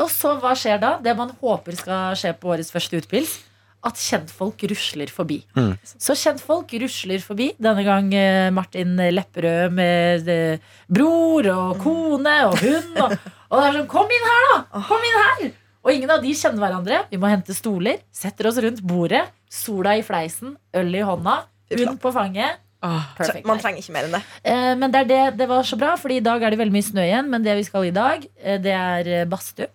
Og 0.00 0.08
så 0.12 0.32
hva 0.40 0.54
skjer 0.56 0.80
da? 0.80 0.94
Det 1.04 1.12
man 1.16 1.32
håper 1.42 1.76
skal 1.76 2.16
skje 2.16 2.32
på 2.40 2.52
årets 2.54 2.72
første 2.72 2.96
utepils. 3.02 3.40
At 3.84 3.98
kjentfolk 3.98 4.62
rusler 4.70 5.10
forbi. 5.10 5.40
Mm. 5.58 5.72
Så 5.84 6.14
kjentfolk 6.14 6.70
rusler 6.80 7.18
forbi. 7.20 7.50
Denne 7.58 7.82
gang 7.84 8.12
eh, 8.14 8.48
Martin 8.54 8.94
Lepperød 8.96 9.74
med 9.74 10.28
eh, 10.30 10.58
bror 10.88 11.48
og 11.52 11.80
kone 11.82 12.36
og 12.46 12.60
hund. 12.62 12.94
Og, 13.02 13.16
og 13.50 13.58
det 13.58 13.66
er 13.66 13.76
sånn 13.80 13.90
Kom 13.90 14.14
inn 14.14 14.28
her, 14.30 14.46
da! 14.52 14.84
Kom 14.86 15.02
inn 15.10 15.18
her! 15.18 15.50
Og 15.82 15.90
ingen 15.92 16.10
av 16.14 16.22
de 16.22 16.32
kjenner 16.38 16.62
hverandre. 16.62 17.04
Vi 17.10 17.18
må 17.18 17.30
hente 17.30 17.54
stoler. 17.56 18.02
Setter 18.14 18.48
oss 18.50 18.60
rundt 18.62 18.82
bordet. 18.86 19.24
Sola 19.52 19.96
i 19.98 20.04
fleisen, 20.06 20.54
øl 20.78 20.94
i 20.94 21.02
hånda, 21.04 21.42
hund 21.74 21.98
på 22.00 22.12
fanget. 22.14 22.60
Perfect. 22.82 23.46
Man 23.46 23.60
trenger 23.62 23.82
ikke 23.82 23.94
mer 23.94 24.06
enn 24.08 24.14
det. 24.16 24.20
Eh, 24.50 24.72
men 24.78 24.90
det, 24.94 25.04
det, 25.10 25.20
det 25.38 25.46
var 25.50 25.62
så 25.66 25.76
bra, 25.78 25.92
Fordi 26.00 26.16
i 26.18 26.24
dag 26.24 26.42
er 26.42 26.50
det 26.50 26.58
veldig 26.58 26.74
mye 26.74 26.86
snø 26.86 27.04
igjen. 27.06 27.28
Men 27.30 27.44
det 27.44 27.54
vi 27.60 27.66
skal 27.66 27.86
i 27.86 27.94
dag, 27.94 28.24
eh, 28.42 28.58
det 28.62 28.74
er 28.74 29.10
eh, 29.20 29.28
badstue. 29.30 29.70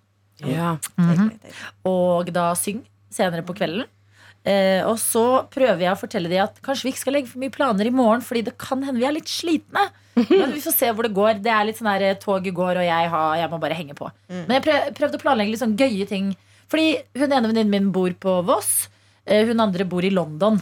Ja. 0.46 0.76
Mhm. 1.02 1.32
og 1.90 2.28
da 2.30 2.52
syng 2.54 2.84
senere 3.10 3.42
på 3.42 3.56
kvelden. 3.58 3.88
Eh, 4.48 4.80
og 4.88 4.96
så 5.02 5.24
prøver 5.52 5.82
jeg 5.84 5.92
å 5.92 6.00
fortelle 6.00 6.30
dem 6.32 6.44
at 6.46 6.60
kanskje 6.64 6.88
vi 6.88 6.92
ikke 6.94 7.02
skal 7.04 7.16
legge 7.18 7.28
for 7.34 7.42
mye 7.42 7.52
planer 7.52 7.90
i 7.90 7.92
morgen, 7.92 8.22
fordi 8.24 8.46
det 8.48 8.54
kan 8.62 8.84
hende 8.86 9.02
vi 9.02 9.08
er 9.10 9.16
litt 9.18 9.28
slitne. 9.32 9.88
Men 10.16 10.54
vi 10.56 10.62
får 10.64 10.74
se 10.78 10.92
hvor 10.96 11.04
det 11.06 11.14
går. 11.18 11.42
Det 11.44 11.52
er 11.54 11.66
litt 11.68 11.78
sånn 11.82 11.90
her 11.92 12.06
eh, 12.08 12.16
toget 12.22 12.56
går, 12.56 12.80
og 12.80 12.86
jeg, 12.88 13.10
har, 13.14 13.36
jeg 13.42 13.50
må 13.52 13.60
bare 13.62 13.76
henge 13.78 13.98
på. 13.98 14.08
Men 14.32 14.56
jeg 14.58 14.64
prøv, 14.70 14.88
prøvde 15.02 15.20
å 15.20 15.24
planlegge 15.26 15.52
litt 15.54 15.62
sånn 15.62 15.76
gøye 15.78 16.08
ting. 16.10 16.32
Fordi 16.72 16.88
hun 17.20 17.28
ene 17.32 17.48
venninnen 17.52 17.70
min 17.76 17.92
bor 17.96 18.12
på 18.24 18.38
Voss. 18.48 18.88
eh, 19.28 19.44
hun 19.50 19.60
andre 19.60 19.84
bor 19.86 20.04
i 20.08 20.10
London. 20.16 20.62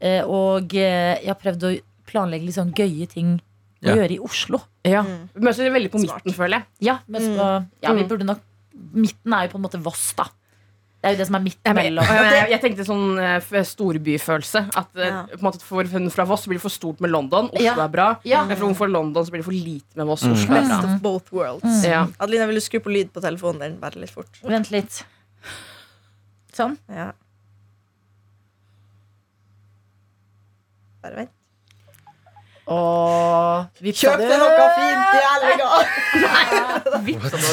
Eh, 0.00 0.22
og 0.24 0.72
eh, 0.76 1.20
jeg 1.22 1.28
har 1.30 1.38
prøvd 1.40 1.68
å 1.68 1.74
planlegge 2.08 2.48
litt 2.48 2.56
sånn 2.58 2.72
gøye 2.76 3.06
ting 3.12 3.36
å 3.36 3.90
Ja. 3.90 3.94
gjøre 4.00 4.16
i 4.16 4.18
Oslo. 4.24 4.62
ja. 4.88 5.02
Mm. 5.04 5.28
Møtes 5.44 5.58
veldig 5.60 5.90
på 5.92 6.00
Smart. 6.00 6.24
midten, 6.24 6.34
føler 6.36 6.56
jeg. 6.58 6.64
Ja, 6.88 6.98
men 7.06 7.20
så, 7.22 7.46
ja, 7.84 7.92
vi 7.92 8.02
Mm. 8.02 8.08
burde 8.08 8.24
nok 8.32 8.40
Midten 8.96 9.32
er 9.32 9.46
jo 9.46 9.52
på 9.52 9.56
en 9.56 9.62
måte 9.64 9.78
Voss, 9.82 10.12
da. 10.16 10.24
Det 11.06 11.12
er 11.12 11.14
jo 11.14 11.20
det 11.22 11.26
som 11.28 11.36
er 11.38 11.42
midt 11.44 11.68
mellom. 11.78 12.08
jeg, 12.10 12.30
jeg, 12.34 12.46
jeg 12.50 12.60
tenkte 12.64 12.84
sånn 12.88 13.04
eh, 13.22 13.58
storbyfølelse. 13.70 14.62
At 14.82 14.98
eh, 14.98 15.06
Ja. 15.06 15.20
på 15.30 15.38
en 15.38 15.44
måte 15.46 15.62
For 15.62 15.86
hun 15.92 16.08
fra 16.10 16.24
Voss 16.26 16.46
blir 16.50 16.58
det 16.58 16.64
for 16.64 16.74
stort 16.74 16.98
med 17.04 17.12
London. 17.14 17.46
Oslo 17.52 17.62
Ja. 17.62 17.76
er 17.84 17.92
bra. 17.92 18.08
Ja. 18.26 18.40
Men 18.48 18.58
for 18.58 18.66
hun 18.66 18.74
fra 18.74 18.88
London 18.90 19.22
så 19.24 19.30
blir 19.30 19.44
det 19.44 19.46
for 19.46 19.54
lite 19.54 19.94
med 20.00 20.10
Voss. 20.10 20.24
Mm. 20.26 20.34
er 20.34 20.46
bra. 20.50 20.58
Best 20.66 20.88
of 20.90 20.96
both 21.06 21.30
worlds. 21.36 21.62
Mm. 21.64 21.84
Ja. 21.86 22.02
Adelina, 22.18 22.48
vil 22.50 22.58
du 22.58 22.64
skru 22.66 22.80
på 22.82 22.90
lyd 22.90 23.12
på 23.14 23.22
telefonen 23.22 23.62
din? 23.62 23.78
Bare 23.80 24.02
litt 24.02 24.10
fort. 24.10 24.42
Vent 24.42 24.72
litt. 24.74 25.04
Sånn. 26.56 26.74
Ja. 26.90 27.12
Bare 31.06 31.22
vent. 31.22 31.35
Og 32.66 33.66
vi 33.78 33.92
Kjøp 33.94 34.18
deg 34.18 34.40
noe 34.42 34.64
fint 34.74 35.12
i 35.14 35.20
helga! 35.22 35.68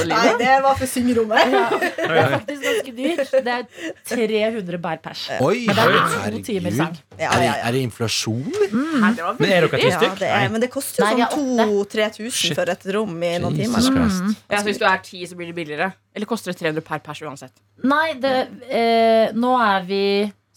Nei, 0.10 0.32
det 0.40 0.54
var 0.64 0.78
for 0.80 0.90
syngerommet. 0.90 1.52
Det 1.54 2.08
er 2.08 2.32
faktisk 2.34 2.64
ganske 2.66 2.94
dyrt. 2.98 3.34
Det 3.46 3.54
er 3.54 3.64
300 4.10 4.80
bær 4.82 5.02
pers. 5.04 5.24
Oi, 5.44 5.66
Men 5.68 5.78
det 5.78 5.84
er 5.84 5.94
to 5.94 6.20
herregud. 6.24 6.46
timer 6.48 6.76
sang. 6.78 6.98
Ja, 7.20 7.30
Er, 7.30 7.38
det, 7.38 7.46
ja, 7.46 7.52
ja. 7.52 7.54
er 7.70 7.76
det 7.78 7.84
inflasjon? 7.88 8.42
Nei, 8.50 9.12
det 9.18 9.30
Men 9.40 9.50
er 9.54 9.68
dere 9.68 9.72
ti 9.84 9.88
Ja, 9.92 10.00
stykk? 10.02 10.18
det 10.24 10.32
men 10.56 10.64
det 10.66 10.70
koster 10.74 11.06
Nei, 11.06 11.14
jo 11.22 11.30
sånn 11.30 11.64
2000-3000 11.94 12.58
for 12.58 12.74
et 12.74 12.88
rom 12.98 13.14
i 13.24 13.34
noen 13.44 13.58
timer. 13.60 13.90
Mm. 13.94 14.36
Ja, 14.50 14.58
så 14.60 14.66
Hvis 14.68 14.82
du 14.82 14.86
er 14.90 15.04
ti, 15.06 15.22
så 15.30 15.38
blir 15.38 15.52
det 15.54 15.58
billigere. 15.62 15.92
Eller 16.16 16.30
koster 16.30 16.54
det 16.54 16.60
300 16.64 16.82
per 16.90 17.04
pers 17.06 17.22
uansett? 17.26 17.54
Nei, 17.86 18.14
det, 18.22 18.34
eh, 18.70 19.30
nå 19.38 19.54
er 19.62 19.86
vi 19.90 20.04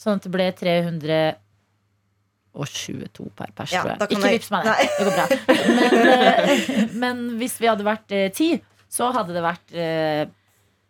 sånn 0.00 0.16
at 0.20 0.24
det 0.28 0.32
ble 0.32 0.48
322 2.56 3.28
per 3.36 3.52
pers, 3.56 3.72
Ja, 3.76 3.82
tror 3.84 3.92
jeg. 3.92 4.16
Ikke 4.16 4.30
jeg- 4.30 4.40
vips 4.40 4.50
meg 4.54 4.64
det. 4.64 4.88
Det 4.96 5.04
går 5.06 5.14
bra. 5.18 5.26
Men, 5.76 5.94
eh, 6.08 6.88
men 6.96 7.22
hvis 7.40 7.58
vi 7.60 7.68
hadde 7.70 7.84
vært 7.86 8.12
eh, 8.16 8.28
ti, 8.32 8.50
så 8.88 9.12
hadde 9.12 9.34
det 9.36 9.42
vært 9.44 9.74
eh, 9.76 10.24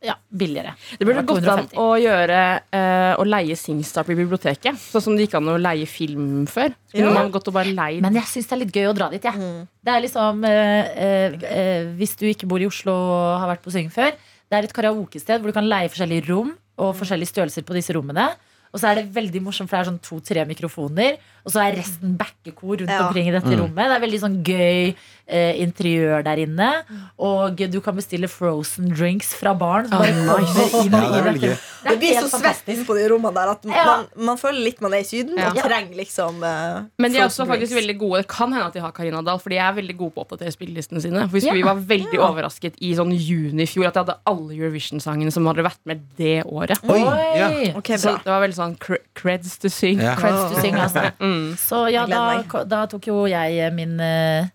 ja, 0.06 0.14
billigere. 0.30 0.75
Det 1.00 1.06
burde 1.08 1.23
gått 1.26 1.46
an 1.49 1.64
å 1.80 1.87
gjøre 1.99 2.40
eh, 2.70 3.14
Å 3.16 3.25
leie 3.26 3.56
Singstar 3.58 4.06
i 4.12 4.14
biblioteket. 4.18 4.76
Sånn 4.78 5.02
som 5.02 5.16
det 5.16 5.25
gikk 5.26 5.38
an 5.40 5.49
å 5.50 5.56
leie 5.58 5.87
film 5.88 6.44
før. 6.50 6.75
Ja. 6.94 7.08
man 7.16 7.32
gått 7.35 7.49
og 7.50 7.56
bare 7.56 7.73
leid 7.75 8.02
Men 8.04 8.14
jeg 8.20 8.28
syns 8.30 8.46
det 8.50 8.54
er 8.56 8.61
litt 8.62 8.76
gøy 8.76 8.90
å 8.90 8.94
dra 8.96 9.08
dit. 9.11 9.25
jeg. 9.25 9.35
Mm. 9.40 9.64
Det 9.82 9.94
er 9.94 10.04
liksom 10.04 10.44
eh, 10.46 10.92
eh, 11.06 11.38
eh, 11.50 11.88
Hvis 11.99 12.14
du 12.20 12.26
ikke 12.28 12.46
bor 12.50 12.62
i 12.62 12.68
Oslo 12.68 12.92
og 12.94 13.40
har 13.42 13.50
vært 13.54 13.64
på 13.64 13.73
Syng 13.75 13.90
før, 13.90 14.12
det 14.46 14.61
er 14.61 14.68
et 14.68 14.76
karaokested 14.76 15.40
hvor 15.42 15.50
du 15.50 15.56
kan 15.56 15.66
leie 15.66 15.90
forskjellige 15.90 16.28
rom 16.28 16.52
og 16.76 16.92
forskjellige 17.00 17.32
størrelser 17.32 17.64
på 17.66 17.75
disse 17.75 17.96
rommene. 17.96 18.28
Og 18.75 18.80
så 18.80 18.90
er 18.90 18.94
det 19.02 19.14
veldig 19.14 19.40
morsomt, 19.42 19.68
for 19.70 19.76
det 19.78 19.87
er 19.87 19.90
sånn 19.92 20.02
to-tre 20.02 20.44
mikrofoner. 20.46 21.16
Og 21.46 21.52
så 21.54 21.62
er 21.62 21.76
resten 21.78 22.16
backekor 22.18 22.80
rundt 22.80 22.90
Ja. 22.90 23.06
omkring 23.06 23.28
i 23.28 23.30
dette 23.30 23.54
rommet. 23.56 23.76
Det 23.87 23.96
er 23.96 24.00
veldig 24.02 24.20
sånn 24.20 24.42
gøy 24.42 24.94
eh, 25.28 25.54
interiør 25.62 26.23
der 26.23 26.37
inne. 26.42 26.85
Og 27.18 27.56
du 27.56 27.80
kan 27.80 27.94
bestille 27.96 28.28
frozen 28.30 28.90
drinks 28.94 29.32
fra 29.35 29.54
barn. 29.54 29.88
Bare 29.90 30.12
kommer 30.12 30.85
inn 30.85 30.92
Ja, 30.92 31.11
det 31.23 31.23
er. 31.23 31.38
Det 31.40 31.58
Det 31.87 31.99
blir 32.00 32.18
så 32.20 32.28
svett 32.40 32.87
på 32.87 32.94
de 32.99 33.08
rommene 33.08 33.35
der 33.35 33.49
at 33.52 33.64
Ja. 33.64 33.85
man, 33.87 34.06
man 34.26 34.37
føler 34.37 34.62
litt 34.64 34.80
man 34.82 34.92
er 34.94 34.99
i 34.99 35.06
Syden 35.06 35.38
Ja. 35.38 35.50
og 35.50 35.56
trenger 35.62 35.94
liksom 35.96 36.42
eh, 36.42 36.82
Men 36.99 37.12
de 37.12 37.18
er 37.18 37.26
også 37.28 37.46
faktisk 37.46 37.70
drinks. 37.75 37.87
veldig 37.87 37.99
gode 37.99 38.18
Det 38.23 38.28
kan 38.28 38.52
hende 38.52 38.66
at 38.66 38.73
de 38.75 38.80
har 38.80 38.90
Karina 38.92 39.23
Dahl, 39.23 39.38
for 39.38 39.50
de 39.50 39.56
er 39.58 39.73
veldig 39.73 39.96
gode 39.96 40.14
på 40.14 40.23
å 40.23 40.26
oppdatere 40.26 40.50
spillelistene 40.52 41.00
sine. 41.00 41.28
For 41.30 41.38
Ja. 41.38 41.52
Vi 41.54 41.62
var 41.62 41.76
veldig 41.76 42.18
overrasket 42.18 42.75
i 42.82 42.92
sånn 42.94 43.12
juni 43.16 43.62
i 43.62 43.66
fjor 43.66 43.87
at 43.87 43.94
de 43.94 44.00
hadde 44.04 44.18
alle 44.26 44.50
Eurovision-sangene 44.58 45.32
som 45.32 45.46
hadde 45.46 45.62
vært 45.62 45.78
med 45.87 46.02
det 46.18 46.42
året. 46.44 46.78
Oi, 46.90 47.00
Oi! 47.02 47.38
ja. 47.38 47.73
Ok, 47.78 47.94
Så 47.99 48.18
det 48.18 48.26
var 48.26 48.40
veldig 48.42 48.56
sånn 48.57 48.75
creds 48.81 49.59
to 49.63 49.71
sing. 49.73 50.01
Ja. 50.03 50.15
Creds 50.19 50.55
to 50.55 50.63
sing, 50.65 50.75
altså. 50.81 51.11
Mm. 51.23 51.53
Så 51.61 51.85
ja, 51.93 52.07
da, 52.11 52.65
da 52.69 52.85
tok 52.91 53.07
jo 53.11 53.23
jeg 53.31 53.71
min 53.77 53.95
uh, 54.01 54.49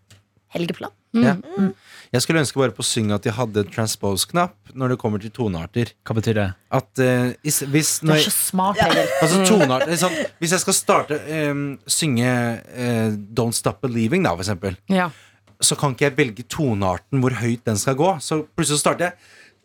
helgeplan. 0.56 0.92
Ja. 1.12 1.34
Jeg 2.14 2.24
skulle 2.24 2.40
ønske 2.40 2.56
bare 2.60 2.72
på 2.76 2.84
Syng 2.88 3.10
at 3.12 3.24
de 3.26 3.32
hadde 3.36 3.66
transpose-knapp 3.72 4.72
når 4.80 4.94
det 4.94 4.98
kommer 5.02 5.20
til 5.20 5.32
tonearter. 5.36 5.90
Hva 6.08 6.16
betyr 6.16 6.38
det? 6.38 6.46
At 6.72 7.02
uh, 7.04 7.34
is- 7.48 7.64
hvis 7.68 7.98
Du 8.00 8.08
det 8.14 8.22
er 8.22 8.24
så 8.30 8.32
smart, 8.36 8.80
Egil. 8.86 9.10
Altså 9.22 9.42
toneart 9.48 9.88
liksom, 9.92 10.16
Hvis 10.40 10.54
jeg 10.56 10.64
skal 10.64 10.78
starte 10.78 11.20
um, 11.52 11.66
synge 11.88 12.32
uh, 12.32 13.12
Don't 13.36 13.56
Stop 13.60 13.82
Believing, 13.84 14.24
da, 14.28 14.32
for 14.38 14.46
eksempel, 14.46 14.78
Ja. 14.92 15.10
så 15.62 15.76
kan 15.80 15.92
ikke 15.96 16.08
jeg 16.10 16.18
velge 16.18 16.48
tonearten 16.48 17.20
hvor 17.24 17.36
høyt 17.44 17.66
den 17.68 17.78
skal 17.80 17.96
gå. 18.00 18.14
Så 18.24 18.42
plutselig 18.56 18.80
så 18.80 18.86
starter 18.86 19.10
jeg 19.12 19.14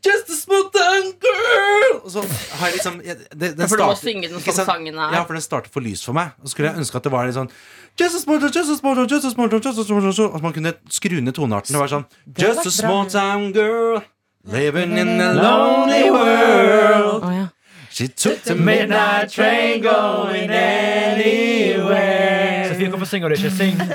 Just 0.06 0.28
a 0.30 0.32
small 0.38 0.64
town 0.75 1.04
girl! 1.25 1.92
Og 2.04 2.10
så 2.14 2.20
har 2.58 2.66
jeg 2.70 2.75
liksom 2.78 2.94
jeg, 3.04 3.16
det, 3.32 3.56
den 3.58 3.68
For 3.68 3.76
du 3.76 3.82
må 3.82 3.86
starter- 3.94 4.06
synge 4.06 4.22
den 4.28 4.36
ikke 4.38 4.52
som 4.52 4.56
sant? 4.60 4.66
sangen 4.70 4.94
her. 5.02 5.10
Ja, 5.16 5.22
for 5.26 5.32
den 5.38 5.42
starter 5.42 5.70
for 5.72 5.80
lyst 5.84 6.04
for 6.06 6.12
meg. 6.16 6.26
Og 6.42 6.46
så 6.48 6.52
skulle 6.54 6.68
jeg 6.70 6.78
ønske 6.84 6.96
at 7.00 7.04
det 7.08 7.12
var 7.12 7.26
litt 7.26 7.34
sånn 7.38 7.50
Just 7.96 8.14
a 8.18 8.20
small 8.20 8.38
town, 8.40 8.50
just 8.52 8.68
a 8.70 8.76
small 8.76 8.94
town, 8.94 9.08
just 9.08 9.25
a 9.25 9.30
small 9.32 9.48
town, 9.48 9.60
just 9.64 9.78
a 9.78 9.84
small 9.88 10.34
At 10.36 10.42
man 10.44 10.52
kunne 10.52 10.72
skru 10.92 11.16
ned 11.25 11.32
tonearten. 11.38 11.72
Det 11.72 11.80
var 11.80 11.88
sånn 11.88 12.04
Just 12.38 12.66
a 12.66 12.70
small 12.70 13.06
town 13.08 13.52
girl 13.56 14.02
living 14.46 14.92
in 14.98 15.20
a 15.20 15.32
lonely 15.34 16.10
world. 16.10 17.22
Å, 17.26 17.30
ja. 17.34 17.46
She 17.90 18.06
took 18.08 18.42
the 18.44 18.54
midnight 18.54 19.30
train 19.32 19.80
going 19.82 20.50
anywhere. 20.52 22.68
Sofie, 22.68 22.88
hvorfor 22.92 23.06
synger 23.08 23.28
du 23.32 23.36
ikke? 23.40 23.50
Syng. 23.56 23.80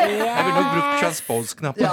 Jeg 0.00 0.44
ville 0.46 0.54
nok 0.56 0.70
brukt 0.74 1.02
transpose-knappen. 1.02 1.84
Ja. 1.84 1.90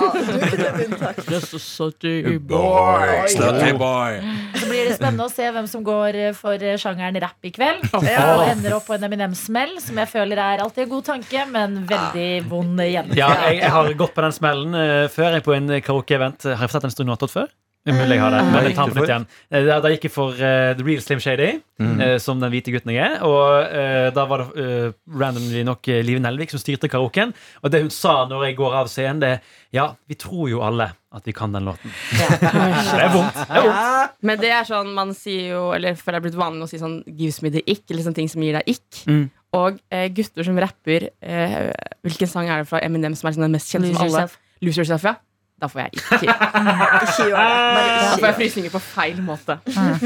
Så 4.58 4.66
blir 4.70 4.88
det 4.88 4.96
spennende 4.98 5.28
å 5.28 5.32
se 5.32 5.50
hvem 5.56 5.68
som 5.70 5.86
går 5.88 6.20
eh, 6.22 6.34
for 6.38 6.56
eh, 6.62 6.78
sjangeren 6.82 7.20
rapp 7.24 7.48
i 7.48 7.54
kveld. 7.56 7.86
Og 7.98 8.08
ender 8.48 8.78
opp 8.78 8.88
på 8.90 8.98
en 8.98 9.08
Eminem-smell, 9.08 9.78
som 9.84 10.00
jeg 10.02 10.12
føler 10.12 10.42
er 10.42 10.64
alltid 10.64 10.88
en 10.88 10.94
god 10.96 11.08
tanke, 11.12 11.46
men 11.54 11.80
veldig 11.90 12.30
vond 12.50 12.82
gjennomføring. 12.82 13.22
Ja, 13.22 13.32
jeg, 13.48 13.62
jeg 13.64 13.72
har 13.78 13.94
gått 14.02 14.16
på 14.18 14.26
den 14.26 14.36
smellen 14.36 14.78
eh, 14.78 15.06
før. 15.14 15.38
Jeg 15.38 15.48
på 15.48 15.56
en 15.58 15.72
karaoke-event. 15.78 16.50
Har 16.52 16.66
jeg 16.66 16.72
fortalt 16.74 16.92
en 16.92 16.98
stund 16.98 17.12
nå 17.12 17.32
før? 17.32 17.50
Umulig 17.88 18.18
jeg 18.18 18.22
har 18.24 18.34
det. 18.36 18.42
Men 18.52 18.66
jeg 18.68 18.76
tar 18.78 18.92
på 18.92 18.98
nytt 19.00 19.10
igjen. 19.12 19.26
Eh, 19.52 19.66
Da, 19.68 19.80
da 19.84 19.92
gikk 19.94 20.08
jeg 20.08 20.14
for 20.14 20.36
uh, 20.36 20.74
The 20.78 20.84
Real 20.86 21.02
Slim 21.04 21.22
Shady, 21.24 21.50
eh, 21.80 22.18
som 22.24 22.40
den 22.42 22.52
hvite 22.54 22.74
gutten 22.76 22.92
jeg 22.94 23.04
er. 23.06 23.18
Og 23.24 23.72
uh, 23.72 24.08
da 24.16 24.26
var 24.30 24.44
det 24.50 24.68
randomly 25.08 25.64
nok 25.68 25.88
Live 26.04 26.20
Nelvik 26.24 26.52
som 26.54 26.62
styrte 26.62 26.90
karaoken. 26.92 27.34
Og 27.64 27.72
det 27.74 27.82
hun 27.86 27.92
sa 27.94 28.20
når 28.30 28.50
jeg 28.50 28.58
går 28.60 28.78
av 28.84 28.92
scenen, 28.92 29.24
det 29.24 29.32
er 29.38 29.56
Ja, 29.76 29.90
vi 30.08 30.16
tror 30.16 30.48
jo 30.50 30.62
alle 30.64 30.92
at 31.18 31.26
vi 31.28 31.34
kan 31.36 31.52
den 31.56 31.66
låten. 31.66 31.92
Det 32.22 33.02
er 33.02 33.10
vondt. 33.14 33.36
Det 33.40 33.58
er 33.58 33.66
vondt. 33.66 34.14
Men 34.28 34.40
det 34.40 34.52
er 34.54 34.68
sånn 34.68 34.92
man 34.96 35.14
sier 35.18 35.54
jo 35.56 35.62
Eller 35.74 35.96
for 35.98 36.14
det 36.14 36.20
er 36.20 36.26
blitt 36.28 36.38
vanlig 36.38 36.68
å 36.68 36.70
si 36.70 36.80
sånn 36.82 37.00
Gives 37.08 37.40
me 37.42 37.50
the 37.54 37.64
ick, 37.66 37.84
eller 37.90 38.06
sånne 38.06 38.20
ting 38.20 38.30
som 38.32 38.44
gir 38.44 38.58
deg 38.60 38.70
ick. 38.76 39.02
Mm. 39.10 39.24
Og 39.58 39.80
eh, 39.92 40.08
gutter 40.14 40.46
som 40.46 40.60
rapper 40.62 41.08
Hvilken 42.06 42.30
sang 42.32 42.52
er 42.52 42.62
det 42.64 42.70
fra 42.70 42.84
Eminem 42.86 43.16
som 43.18 43.30
er 43.32 43.38
sånn 43.38 43.48
den 43.48 43.56
mest 43.58 43.72
kjente 43.74 43.90
Lose 43.90 43.98
som 43.98 44.06
alle? 44.06 44.14
yourself. 44.28 44.38
Lose 44.62 44.82
Yourself, 44.82 45.04
ja. 45.06 45.16
Da 45.62 45.66
får 45.66 45.80
jeg 45.82 45.90
ikke. 45.94 46.18
Ikke 46.22 47.24
gjør 47.24 47.34
det. 47.34 47.36
Bare 47.38 47.82
Da 47.82 48.12
ikke 48.14 48.20
får 48.20 48.22
jeg 48.22 48.22
gjør 48.22 48.28
det. 48.28 48.36
frysninger 48.38 48.72
på 48.76 48.80
feil 48.80 49.22
måte. 49.26 49.56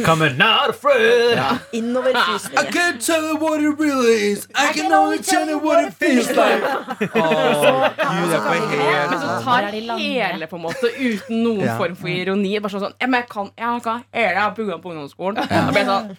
Coming 0.05 0.39
out 0.41 0.69
of 0.69 0.75
afraid. 0.75 1.35
I 1.37 1.77
Innoverfrysninger. 1.81 2.71
can't 2.71 3.01
tell 3.01 3.23
you 3.29 3.35
what 3.43 3.59
it 3.59 3.73
really 3.79 4.31
is. 4.31 4.47
I 4.55 4.71
can 4.77 4.93
only 4.93 5.17
tell 5.19 5.49
you 5.49 5.57
what 5.59 5.83
it 5.87 5.93
feels 5.99 6.29
like. 6.29 6.63
Gud, 6.99 8.31
jeg 8.31 8.41
får 8.47 8.53
helt 8.53 9.11
Men 9.11 9.19
så 9.19 9.27
Der 9.27 9.41
tar 9.43 9.61
er 9.67 9.71
de 9.71 9.81
lange. 9.81 10.03
hele 10.31 10.47
på 10.47 10.55
en 10.55 10.61
måte 10.61 10.87
uten 10.99 11.43
noen 11.43 11.59
Ja. 11.65 11.77
form 11.77 11.95
for 11.95 12.07
ironi. 12.07 12.59
Bare 12.59 12.71
sånn, 12.71 12.85
sånn 12.87 12.93
ja, 13.01 13.07
men 13.07 13.19
jeg 13.21 13.29
kan, 13.29 13.49
jeg 13.57 13.81
kan 13.83 14.03
hele, 14.13 14.29
jeg 14.31 14.41
har 14.41 14.53
program 14.55 14.81
på 14.81 14.89
ungdomsskolen. 14.95 15.35
Da 15.35 15.71
blir 15.71 15.83
jeg 15.83 15.87
sånn 15.91 16.15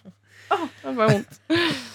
det 0.82 0.94
var 0.96 1.10
vondt. 1.12 1.40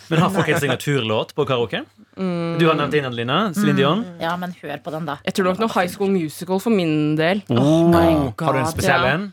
Men 0.10 0.20
har 0.24 0.30
folk 0.36 0.50
en 0.54 0.60
signaturlåt 0.64 1.34
på 1.36 1.46
karaoke? 1.50 1.84
Du 2.18 2.64
har 2.68 2.78
nevnt 2.80 2.96
inn 2.98 3.06
Adelina. 3.06 3.40
Celine 3.54 3.76
Dion. 3.78 4.04
Ja, 4.24 4.36
men 4.42 4.54
hør 4.62 4.78
på 4.84 4.94
den, 4.96 5.06
da. 5.10 5.18
Jeg 5.28 5.36
tror 5.38 5.50
nok 5.52 5.60
noe 5.62 5.74
High 5.76 5.92
School 5.94 6.10
Musical 6.14 6.62
for 6.64 6.74
min 6.74 7.16
del. 7.20 7.44
Oh, 7.54 7.88
my 7.92 8.06
har 8.42 8.54
du 8.58 8.60
en 8.64 8.70
spesiell 8.72 9.04
ja. 9.06 9.16
en? 9.18 9.28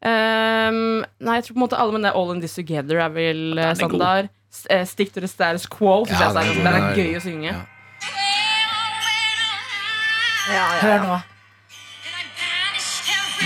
Um, 0.00 0.78
nei, 1.20 1.34
jeg 1.36 1.44
tror 1.48 1.56
på 1.56 1.58
en 1.58 1.64
måte 1.66 1.76
alle, 1.82 1.92
men 1.92 2.06
det 2.06 2.14
All 2.16 2.30
in 2.32 2.40
This 2.40 2.54
Together 2.56 3.02
er 3.04 3.10
vel 3.12 3.42
eh, 3.58 3.66
er 3.68 3.76
standard. 3.76 4.30
S- 4.50 4.64
eh, 4.72 4.86
Stick 4.88 5.12
to 5.12 5.20
the 5.20 5.28
status 5.28 5.66
quo. 5.68 6.06
Ja, 6.08 6.30
jeg 6.30 6.56
den 6.56 6.64
er 6.64 6.78
sånn- 6.78 6.78
er 6.78 6.96
gøy 6.96 7.18
å 7.18 7.24
synge. 7.26 7.50
Ja. 7.52 7.66
Ja, 10.50 10.62
ja, 10.62 10.80
Hør 10.80 11.04
nå. 11.04 11.18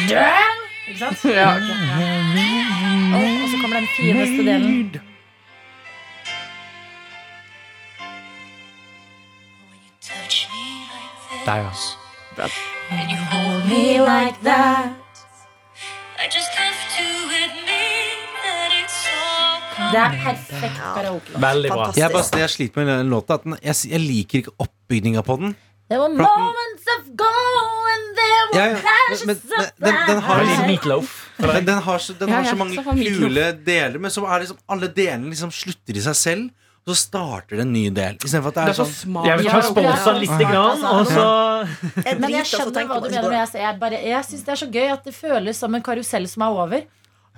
Drang! 0.08 0.62
Ikke 0.88 0.98
sant? 1.00 1.24
Ja, 1.32 1.50
okay. 1.56 1.74
Og, 3.14 3.24
og 3.24 3.50
så 3.50 3.58
kommer 3.62 3.76
den 3.80 3.90
fineste 3.96 4.46
delen. 4.46 5.00
Der, 11.46 11.56
ja. 11.56 11.70
Me 13.68 13.98
like 14.00 14.36
that. 14.44 14.92
I 16.18 16.26
just 16.36 16.52
have 16.56 16.78
to 16.96 17.06
admit 17.44 18.18
that 18.44 18.70
it's 18.80 19.00
all 19.12 19.92
Det 19.92 20.00
er 20.00 20.10
perfekt 20.24 20.78
karaoke. 20.78 21.40
Veldig 21.40 21.70
bra. 21.70 21.84
Fantastisk. 21.84 22.02
Jeg, 22.02 22.10
bare, 22.12 22.40
jeg 22.40 22.50
sliter 22.50 22.84
med 22.84 22.98
den 22.98 23.10
låta. 23.12 23.34
At 23.34 23.44
den, 23.44 23.56
jeg, 23.62 23.74
jeg 23.90 24.00
liker 24.00 24.38
ikke 24.38 24.54
oppbygninga 24.58 25.22
på 25.22 25.36
den. 25.42 25.54
There 25.90 26.00
were 26.00 26.08
moments 26.16 26.86
of 26.96 27.02
gold 27.20 27.88
and 27.92 28.06
there 28.18 28.42
were 28.48 28.60
Ja, 28.60 28.66
ja. 28.66 28.78
Men, 29.10 29.18
Men, 29.26 29.36
men, 29.46 29.66
den, 29.84 29.94
den 30.08 30.22
har 30.22 30.42
liksom 30.42 30.66
meatloaf. 30.66 31.10
den, 31.38 31.66
den 31.66 31.82
har 31.88 31.98
så, 31.98 32.12
den 32.20 32.28
Ja, 32.28 32.34
har 32.34 32.44
ja, 32.44 32.50
så 32.50 32.56
mange 32.56 32.74
så 32.74 32.82
kule 33.20 33.52
deler, 33.66 33.98
men 33.98 34.10
så 34.10 34.24
er 34.24 34.38
liksom 34.46 34.58
alle 34.68 34.88
delene 34.96 35.28
liksom 35.28 35.50
slutter 35.52 35.96
i 35.96 36.00
seg 36.08 36.16
selv. 36.16 36.50
Så 36.84 36.94
starter 37.00 37.56
det 37.56 37.62
en 37.64 37.72
ny 37.72 37.86
del. 37.96 38.16
Istedenfor 38.20 38.52
at 38.52 38.54
det 38.58 38.62
er 38.64 38.68
er 38.68 38.76
så 38.76 38.84
sånn 38.84 38.96
smart. 38.98 39.26
Jeg 39.30 39.38
vil 39.40 39.46
ta 39.48 39.60
sponsa 39.64 40.12
lite 40.18 40.44
grann, 40.50 40.82
og 40.84 41.06
så 41.08 42.18
Men 42.20 42.30
jeg 42.34 42.44
skjønner 42.50 42.88
hva 42.90 42.98
du 43.00 43.08
mener. 43.08 43.30
Jeg, 43.38 43.48
sier- 43.54 43.62
jeg, 43.64 43.78
bare, 43.80 44.00
jeg 44.04 44.24
syns 44.28 44.42
det 44.44 44.52
er 44.52 44.60
så 44.60 44.68
gøy 44.74 44.92
at 44.92 45.04
det 45.08 45.14
føles 45.16 45.56
som 45.56 45.74
en 45.74 45.82
karusell 45.82 46.28
som 46.28 46.42
er 46.44 46.58
over. 46.66 46.82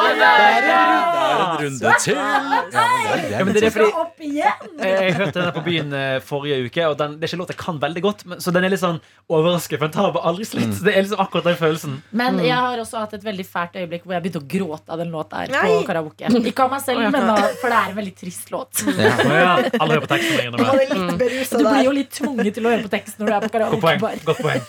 en 1.37 1.57
runde 1.61 1.91
til. 2.01 2.15
Ja, 2.17 2.39
men 2.41 2.71
det 2.73 2.79
er, 2.81 3.19
det 3.21 3.31
Ja, 3.31 3.43
men 3.45 3.53
det 3.53 3.69
fordi 3.75 3.91
opp 3.93 4.23
igjen! 4.25 4.71
Jeg 4.81 5.13
hørte 5.19 5.35
den 5.37 5.45
her 5.45 5.53
på 5.53 5.61
byen 5.65 5.93
eh, 5.93 6.15
forrige 6.25 6.57
uke, 6.65 6.87
og 6.89 6.95
den, 6.97 7.13
det 7.19 7.27
er 7.27 7.29
ikke 7.29 7.37
en 7.37 7.43
låt 7.43 7.51
jeg 7.53 7.59
kan 7.61 7.77
veldig 7.83 8.01
godt. 8.05 8.23
Men, 8.25 8.41
så 8.41 8.53
den 8.55 8.65
er 8.65 8.73
litt 8.73 8.81
sånn 8.81 8.97
overrasket, 9.29 9.77
for 9.77 9.85
den 9.85 9.93
tar 9.95 10.17
aldri 10.31 10.47
slutt. 10.49 10.79
Det 10.85 10.93
er 10.95 11.05
liksom 11.05 11.21
akkurat 11.21 11.45
den 11.51 11.59
følelsen. 11.59 11.93
Men 12.17 12.39
jeg 12.41 12.57
har 12.57 12.81
også 12.81 13.03
hatt 13.03 13.13
et 13.19 13.25
veldig 13.27 13.45
fælt 13.51 13.77
øyeblikk 13.83 14.07
hvor 14.07 14.17
jeg 14.17 14.25
begynte 14.25 14.41
å 14.41 14.49
gråte 14.55 14.95
av 14.95 15.01
den 15.03 15.13
låta 15.13 15.43
her 15.43 15.53
på 15.53 15.61
Nei. 15.69 15.85
karaoke. 15.91 16.33
Ikke 16.55 16.65
av 16.65 16.73
meg 16.73 16.83
selv, 16.87 17.05
men 17.13 17.29
av, 17.35 17.45
for 17.61 17.69
det 17.69 17.79
er 17.83 17.93
en 17.93 17.99
veldig 18.01 18.15
trist 18.23 18.49
låt. 18.53 18.81
Ja. 19.05 19.13
Å 19.25 19.37
ja, 19.37 19.53
alle 19.77 19.91
hører 19.95 20.05
på 20.07 20.11
teksten 20.15 20.37
lenger. 20.39 20.51
nå, 20.55 20.65
Var 20.65 20.73
men. 20.73 20.81
det 20.81 20.97
litt 20.97 21.19
berusa 21.21 21.57
Du 21.59 21.63
blir 21.65 21.71
der? 21.77 21.85
jo 21.85 21.93
litt 22.01 22.11
tvunget 22.17 22.55
til 22.57 22.65
å 22.65 22.73
høre 22.73 22.85
på 22.87 22.93
teksten 22.97 23.21
når 23.21 23.31
du 23.31 23.35
er 23.35 23.41
på 23.45 23.63
Godt 23.75 24.01
poeng. 24.01 24.21
Godt 24.25 24.41
poeng. 24.41 24.61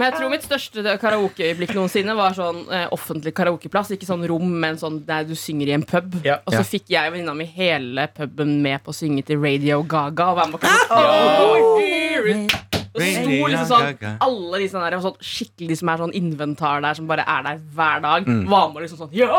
Men 0.00 0.06
jeg 0.06 0.14
tror 0.16 0.30
mitt 0.32 0.44
største 0.46 0.94
karaokeøyeblikk 1.02 1.72
noensinne 1.76 2.14
var 2.16 2.32
sånn 2.36 2.62
eh, 2.72 2.86
offentlig 2.94 3.34
karaokeplass. 3.34 3.90
Ikke 3.96 4.06
sånn 4.08 4.26
rom, 4.28 4.48
men 4.62 4.76
sånn 4.80 5.00
der 5.06 5.24
du 5.28 5.34
synger 5.38 5.68
i 5.68 5.72
en 5.76 5.82
pub. 5.86 6.14
Ja. 6.24 6.38
Og 6.46 6.52
så 6.52 6.60
Ja. 6.62 6.66
fikk 6.66 6.84
jeg 6.88 7.06
og 7.08 7.12
venninna 7.14 7.34
mi 7.36 7.44
hele 7.44 8.08
puben 8.14 8.62
med 8.62 8.82
på 8.84 8.90
å 8.92 8.94
synge 8.94 9.24
til 9.24 9.38
Radio 9.38 9.82
Gaga. 9.82 10.30
Og 10.30 10.36
være 10.36 10.50
med 10.50 10.60
på 10.60 10.66
karaoke. 10.66 12.66
Og 12.90 13.02
sto 13.06 13.46
liksom 13.46 13.68
sånn 13.70 14.18
alle 14.18 14.58
de 14.58 14.66
sånne 14.68 14.88
der, 14.90 14.96
og 14.98 15.04
sånn 15.04 15.20
skikkelig 15.22 15.76
som 15.78 15.88
er 15.92 15.96
sånn 16.02 16.14
inventar 16.18 16.80
der, 16.82 16.94
som 16.98 17.06
bare 17.06 17.22
er 17.22 17.42
der 17.46 17.56
hver 17.76 18.00
dag, 18.02 18.26
var 18.50 18.72
med 18.72 18.82
liksom 18.82 18.98
sånn 19.04 19.12
Ja! 19.14 19.38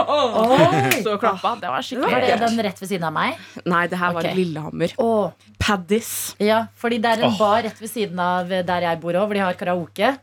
Så 1.03 1.17
klappa. 1.19 1.57
Det 1.59 1.67
var 1.67 1.81
skikkelig 1.83 2.11
Var 2.15 2.21
det 2.21 2.39
den 2.45 2.63
rett 2.63 2.79
ved 2.79 2.89
siden 2.93 3.03
av 3.09 3.13
meg? 3.13 3.35
Nei, 3.65 3.87
det 3.91 3.97
her 3.99 4.13
var. 4.15 4.23
Lillehammer. 4.23 4.89
Åh, 4.97 5.31
Paddis. 5.59 6.35
ja, 6.39 6.67
fordi 6.79 6.97
det 7.03 7.11
er 7.11 7.17
en 7.25 7.33
oh. 7.33 7.37
bar 7.37 7.61
rett 7.67 7.75
ved 7.81 7.89
siden 7.91 8.19
av 8.23 8.47
der 8.47 8.81
jeg 8.87 9.01
bor 9.03 9.13
òg, 9.19 9.27
hvor 9.27 9.35
de 9.35 9.39
har 9.43 9.53
karaoke. 9.59 10.15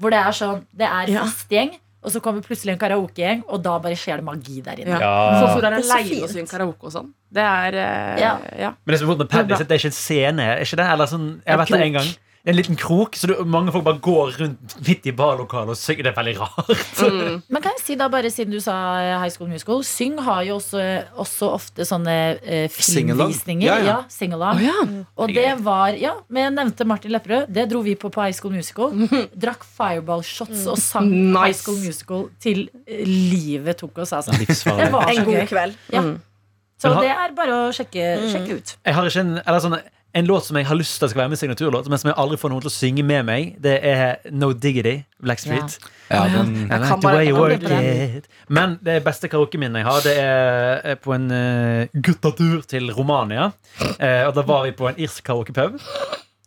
Hvor 0.00 0.10
det 0.10 0.18
er 0.20 0.32
sånn 0.34 0.64
Det 0.74 0.86
er 0.90 1.06
Ja. 1.14 1.24
Og 2.04 2.12
så 2.12 2.20
kommer 2.20 2.44
plutselig 2.44 2.74
en 2.74 2.80
karaokegjeng, 2.80 3.46
og 3.48 3.62
da 3.64 3.78
bare 3.80 3.96
skjer 3.96 4.20
det 4.20 4.26
magi 4.26 4.60
der 4.64 4.82
inne. 4.82 4.98
Ja. 5.00 5.12
Som 5.40 5.56
er 5.56 5.64
Det 5.64 5.70
er 5.70 5.86
så 5.88 5.96
aleine 5.96 6.26
å 6.26 6.28
synge 6.34 6.50
karaoke 6.50 6.90
og 6.90 6.92
sånn. 6.92 7.08
Det 7.32 7.46
er 7.48 7.78
uh, 7.80 8.20
Ja. 8.20 8.34
ja. 8.60 8.74
Men 8.84 8.92
det 8.92 9.00
som 9.00 9.08
er 9.08 9.14
vondt 9.14 9.24
med 9.24 9.32
Paddis, 9.32 9.64
det 9.64 9.72
er 9.72 9.80
ikke 9.80 9.92
en 9.94 9.96
scene. 9.96 10.48
Er 10.52 10.66
ikke 10.66 10.80
det? 10.82 10.88
Eller 10.94 11.10
sånn, 11.10 11.28
jeg 11.46 11.62
vet 11.62 11.72
det 11.72 11.80
en 11.80 12.12
krok. 12.44 12.46
er 12.46 12.50
En 12.50 12.56
liten 12.56 12.76
krok, 12.76 13.14
så 13.16 13.26
du, 13.26 13.44
mange 13.44 13.72
folk 13.72 13.84
bare 13.84 13.98
går 14.04 14.34
rundt 14.40 14.74
midt 14.86 15.06
i 15.06 15.12
barlokalet 15.16 15.70
og 15.70 15.76
synger. 15.76 16.02
Det 16.04 16.12
er 16.12 16.18
veldig 16.22 16.34
rart. 16.40 16.90
Mm. 17.04 17.42
Men 17.52 17.60
kan 17.62 17.72
jeg 17.76 17.82
si 17.84 17.94
da 17.96 18.06
bare 18.08 18.30
siden 18.30 18.52
du 18.54 18.60
sa 18.60 18.74
eh, 19.00 19.18
High 19.20 19.30
School 19.32 19.48
Musical 19.50 19.82
Syng 19.84 20.18
har 20.24 20.42
jo 20.46 20.54
også, 20.56 20.80
også 21.20 21.48
ofte 21.52 21.84
sånne 21.84 22.14
eh, 22.42 22.68
filmvisninger. 22.72 23.66
Ja, 23.66 23.76
ja. 23.78 23.84
Ja, 23.84 23.96
sing-along. 24.08 24.56
Å, 24.56 24.64
ja. 24.64 25.04
Og 25.20 25.32
det 25.34 25.46
var, 25.64 25.94
ja, 26.00 26.14
men 26.28 26.42
jeg 26.46 26.54
nevnte 26.56 26.86
Martin 26.88 27.12
Lepperød. 27.12 27.48
Det 27.54 27.66
dro 27.70 27.82
vi 27.84 27.94
på 27.96 28.10
på 28.14 28.24
High 28.24 28.34
School 28.36 28.54
Musical. 28.56 28.92
Drakk 29.44 29.64
fireball 29.64 30.22
shots 30.24 30.64
og 30.70 30.78
sang 30.80 31.10
Nice. 31.10 31.40
High 31.44 31.58
School 31.60 31.80
Musical 31.82 32.28
til 32.42 32.64
eh, 32.86 33.04
livet 33.08 33.78
tok 33.82 33.98
oss, 34.04 34.12
altså. 34.16 34.32
Det 34.38 34.90
var 34.92 35.10
En 35.12 35.24
god 35.28 35.44
kveld. 35.50 35.76
Ja. 35.92 36.04
Så 36.80 36.90
har- 36.92 37.02
det 37.04 37.10
er 37.14 37.34
bare 37.36 37.58
å 37.68 37.72
sjekke, 37.72 38.06
sjekke 38.32 38.56
ut. 38.58 38.74
Jeg 38.84 38.94
har 38.96 39.06
ikke 39.08 39.20
en, 39.22 39.36
eller 39.44 39.60
sånn, 39.62 39.76
en 40.14 40.26
låt 40.26 40.46
som 40.46 40.56
jeg 40.56 40.66
har 40.68 40.78
lyst 40.78 41.00
til 41.02 41.10
skal 41.10 41.24
være 41.24 41.32
med 41.32 41.40
signaturlåt, 41.40 41.88
men 41.90 41.98
som 41.98 42.10
jeg 42.12 42.16
aldri 42.22 42.38
får 42.38 42.52
noen 42.52 42.62
til 42.62 42.70
å 42.70 42.74
synge 42.74 43.02
med 43.06 43.26
meg. 43.26 43.54
Det 43.62 43.74
er 43.82 44.20
No 44.30 44.52
Diggity, 44.54 45.00
Blackstreet. 45.24 45.74
Ja, 46.06 46.22
den, 46.30 46.52
I 46.68 46.78
like 46.78 46.98
the 47.02 47.10
way 47.10 47.26
you 47.26 47.38
work 47.38 47.64
it. 47.66 48.28
Men 48.46 48.76
det 48.86 49.00
beste 49.06 49.30
karaokeminnet 49.32 49.82
jeg 49.82 49.88
har, 49.88 50.04
det 50.06 50.14
er 50.22 51.00
på 51.02 51.16
en 51.16 51.26
uh, 51.34 51.98
guttatur 52.06 52.62
til 52.70 52.92
Romania. 52.94 53.50
Uh, 53.80 54.22
og 54.28 54.36
da 54.38 54.46
var 54.46 54.68
vi 54.68 54.76
på 54.78 54.86
en 54.92 55.02
irsk 55.02 55.26
karaokepub. 55.26 55.80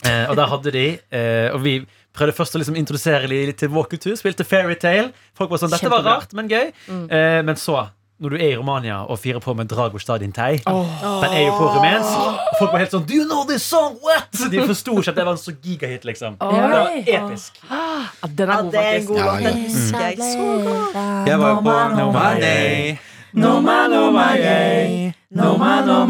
Uh, 0.05 0.25
og 0.29 0.37
der 0.37 0.47
hadde 0.51 0.71
de 0.75 0.83
uh, 0.93 1.55
Og 1.57 1.63
vi 1.63 1.71
prøvde 2.15 2.35
først 2.37 2.55
å 2.55 2.59
liksom 2.61 2.77
introdusere 2.79 3.27
litt 3.27 3.59
til 3.59 3.71
vår 3.73 3.91
kultur. 3.91 4.15
Spilte 4.15 4.47
Fairytale. 4.47 5.11
Folk 5.37 5.51
var 5.51 5.65
sånn, 5.65 5.73
dette 5.75 5.91
var 5.91 6.07
rart, 6.07 6.31
men 6.37 6.47
gøy. 6.47 6.71
Uh, 6.87 7.43
men 7.43 7.57
så, 7.59 7.89
når 8.19 8.29
du 8.33 8.35
er 8.37 8.47
i 8.49 8.55
Romania 8.57 9.03
og 9.05 9.19
firer 9.21 9.39
på 9.39 9.53
med 9.53 9.69
Drago 9.69 9.99
Stadintei 10.01 10.57
Den 10.65 11.33
er 11.33 11.43
jo 11.45 11.51
på 11.57 11.67
rumensk. 11.75 12.13
Og 12.17 12.55
folk 12.59 12.71
var 12.73 12.81
helt 12.81 12.95
sånn 12.95 13.05
Do 13.05 13.13
you 13.13 13.27
know 13.27 13.43
this 13.45 13.61
song? 13.61 13.97
What? 14.01 14.33
De 14.53 14.63
forsto 14.65 14.95
ikke 14.97 15.13
at 15.13 15.19
det 15.19 15.25
var 15.27 15.37
en 15.37 15.41
så 15.41 15.53
gigahit, 15.53 16.05
liksom. 16.05 16.39
Det 16.41 16.63
var 16.73 16.89
episk. 16.97 17.61
Ah, 17.69 18.09
den 18.29 18.49
er 18.49 18.63
god, 18.63 18.71
det 18.71 18.85
en 18.85 19.05
faktisk. 19.05 19.19
Ja, 19.19 19.25
Ja. 19.27 19.49
Den 19.49 19.61
husker 19.67 20.01
jeg 20.01 20.17
så 20.17 20.47
godt. 20.65 21.27
jeg 21.29 21.39
var 21.39 21.49
jo 21.49 21.61
på 21.61 21.69
no, 21.69 21.89
My 21.89 22.01
noma, 22.01 22.33
Day. 22.41 22.97
No 23.33 23.59
man, 23.61 23.91
no 23.91 24.11
my 24.11 24.33
yay. 24.41 25.11
No 25.29 25.57
man, 25.57 25.85
no 25.87 26.07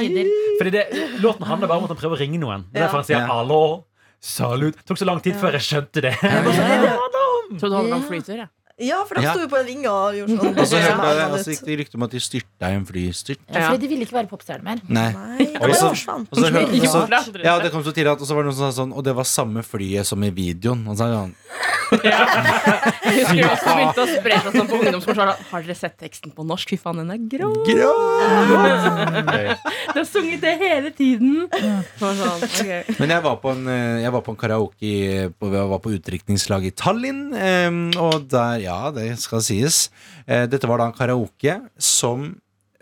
Lyder. 0.00 0.30
Fordi 0.58 0.70
det, 0.74 0.84
Låten 1.22 1.46
handler 1.46 1.68
bare 1.68 1.78
om 1.78 1.84
at 1.84 1.92
han 1.94 2.00
prøver 2.00 2.16
å 2.16 2.20
ringe 2.20 2.38
noen. 2.42 2.66
Det 2.72 2.80
er 2.80 2.86
derfor 2.86 3.02
han 3.02 3.08
sier 3.08 3.22
'hallo'. 3.22 3.40
allo, 3.40 3.84
salut. 4.20 4.76
Det 4.76 4.84
tok 4.86 4.98
så 4.98 5.06
lang 5.08 5.20
tid 5.22 5.34
før 5.40 5.52
jeg 5.58 5.64
skjønte 5.70 6.00
det. 6.02 6.14
Trodde 7.60 7.70
du 7.70 7.92
hadde 7.92 8.06
flytur, 8.08 8.36
jeg. 8.36 8.48
Ja, 8.78 8.98
for 9.08 9.14
de 9.16 9.22
Ja. 9.24 9.32
sto 9.32 9.40
jo 9.40 9.48
på 9.48 9.56
en 9.56 9.64
vinge 9.66 9.88
og 9.88 10.12
gjorde 10.12 10.36
sånn. 10.36 10.58
Og 10.60 10.66
så 10.68 10.76
Ja, 10.76 10.92
hørte 10.92 11.08
jeg, 11.08 11.16
ja, 11.16 11.26
og 11.32 11.38
så 11.40 11.50
gikk 11.54 11.64
det 11.64 11.76
rykte 11.80 11.94
om 11.96 12.02
at 12.04 12.10
de 12.10 12.20
styrta 12.20 12.68
i 12.68 12.74
en 12.76 12.84
flystyrt. 12.84 13.40
Ja, 13.48 13.60
fordi 13.70 13.80
de 13.80 13.88
ville 13.88 14.04
ikke 14.04 14.16
være 14.18 14.28
popstjerne 14.28 14.64
mer. 14.64 14.82
Nei. 14.88 15.12
Nei, 15.16 15.46
Og 15.56 15.72
så, 15.74 15.88
og 15.88 15.96
så, 15.96 16.12
og 16.12 16.36
så, 16.36 17.08
Ja. 17.08 17.56
ja, 17.56 17.58
det 17.62 17.72
kom 17.72 17.82
så 17.82 17.92
tidlig 17.96 18.12
at 18.12 18.20
Og 18.20 18.26
så 18.28 18.34
var 18.36 18.42
det 18.44 18.52
noen 18.52 18.58
som 18.58 18.68
sa 18.72 18.82
sånn 18.82 18.92
Og 18.92 19.02
det 19.02 19.14
var 19.16 19.24
samme 19.24 19.62
flyet 19.64 20.04
som 20.04 20.22
i 20.22 20.28
videoen. 20.30 20.84
Og 20.88 20.96
så 20.98 21.08
Jeg 21.92 23.12
husker 23.16 23.36
vi 23.36 23.42
også 23.46 23.74
begynte 23.76 24.02
å 24.02 24.06
spre 24.10 24.36
seg 24.42 24.52
sånn 24.56 24.68
på 24.70 24.76
ungdomsskolen. 24.80 25.30
Har 25.50 25.60
dere 25.66 25.76
sett 25.78 25.96
teksten 26.00 26.30
på 26.34 26.42
norsk? 26.46 26.66
Fy 26.74 26.78
faen, 26.82 26.98
den 27.02 27.10
er 27.14 27.20
grå. 27.30 27.50
Du 27.66 27.72
har 30.00 30.06
sunget 30.08 30.40
det 30.42 30.54
hele 30.60 30.90
tiden. 30.96 31.32
Sånn, 32.00 32.18
okay. 32.36 32.82
Men 33.00 33.08
jeg 33.16 33.22
var 33.26 33.36
på 33.42 33.48
en, 33.54 33.64
eh, 33.70 33.98
jeg 34.04 34.12
var 34.16 34.22
på 34.26 34.32
en 34.34 34.40
karaoke 34.40 34.92
på, 35.38 35.44
Jeg 35.56 35.68
var 35.72 35.80
på 35.84 35.94
utdrikningslag 35.96 36.62
i 36.68 36.72
Tallinn. 36.76 37.22
eh, 37.34 37.70
Og 38.02 38.14
der, 38.28 38.54
ja, 38.66 38.80
det 38.90 39.08
skal 39.22 39.40
sies. 39.44 39.76
Eh, 40.26 40.46
Dette 40.50 40.66
var 40.68 40.78
da 40.82 40.86
en 40.90 40.96
karaoke 40.96 41.60
som 41.78 42.34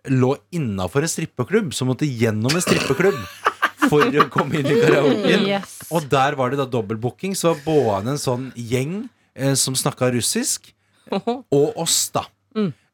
lå 0.09 0.35
innafor 0.53 1.01
en 1.05 1.09
strippeklubb, 1.09 1.73
som 1.73 1.89
måtte 1.89 2.05
gjennom 2.09 2.53
en 2.53 2.61
strippeklubb 2.61 3.17
for 3.95 4.21
å 4.25 4.29
komme 4.33 4.61
inn 4.61 4.69
i 4.71 4.79
karaoken. 4.83 5.49
Yes. 5.49 5.79
Og 5.95 6.07
der 6.13 6.37
var 6.39 6.53
det 6.53 6.61
da 6.61 6.69
dobbeltbooking. 6.71 7.37
Så 7.39 7.53
var 7.53 7.65
både 7.67 8.15
en 8.15 8.21
sånn 8.21 8.51
gjeng 8.59 9.05
eh, 9.35 9.55
som 9.59 9.77
snakka 9.79 10.13
russisk, 10.15 10.73
og 11.15 11.77
oss, 11.81 12.09
da. 12.15 12.27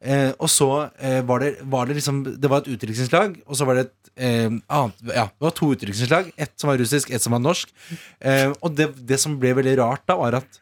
Eh, 0.00 0.30
og 0.40 0.49
så 0.49 0.66
eh, 0.97 1.21
var, 1.28 1.42
det, 1.45 1.61
var 1.69 1.85
det 1.85 1.99
liksom 1.99 2.23
Det 2.40 2.49
var 2.49 2.62
et 2.62 2.71
utdrikningslag, 2.73 3.35
og 3.45 3.59
så 3.59 3.66
var 3.69 3.76
det 3.76 3.83
et 3.85 4.11
eh, 4.16 4.47
annet 4.49 5.02
Ja, 5.12 5.26
det 5.28 5.45
var 5.45 5.52
to 5.57 5.69
utdrikningslag. 5.75 6.30
Ett 6.41 6.54
som 6.56 6.73
var 6.73 6.80
russisk, 6.80 7.10
ett 7.13 7.23
som 7.23 7.36
var 7.36 7.43
norsk. 7.45 7.73
Eh, 8.19 8.49
og 8.60 8.73
det, 8.78 8.89
det 9.08 9.21
som 9.21 9.36
ble 9.41 9.52
veldig 9.58 9.76
rart 9.82 10.06
da, 10.08 10.17
var 10.21 10.39
at 10.41 10.60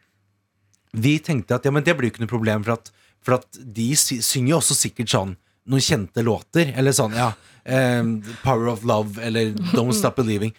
vi 0.99 1.19
tenkte 1.23 1.55
at 1.55 1.69
ja, 1.69 1.71
men 1.75 1.85
det 1.87 1.95
blir 1.95 2.11
jo 2.11 2.17
ikke 2.17 2.25
noe 2.25 2.33
problem, 2.33 2.65
for 2.67 2.79
at, 2.79 2.91
for 3.23 3.39
at 3.39 3.61
de 3.61 3.93
synger 3.99 4.57
jo 4.57 4.59
også 4.59 4.77
sikkert 4.79 5.13
sånn 5.13 5.37
noen 5.69 5.85
kjente 5.85 6.25
låter. 6.27 6.73
Eller 6.77 6.97
sånn, 6.97 7.17
ja. 7.19 7.33
Um, 7.69 8.19
Power 8.41 8.73
of 8.73 8.85
Love 8.89 9.21
eller 9.23 9.53
Don't 9.75 9.97
Stop 9.97 10.17
Believing. 10.21 10.55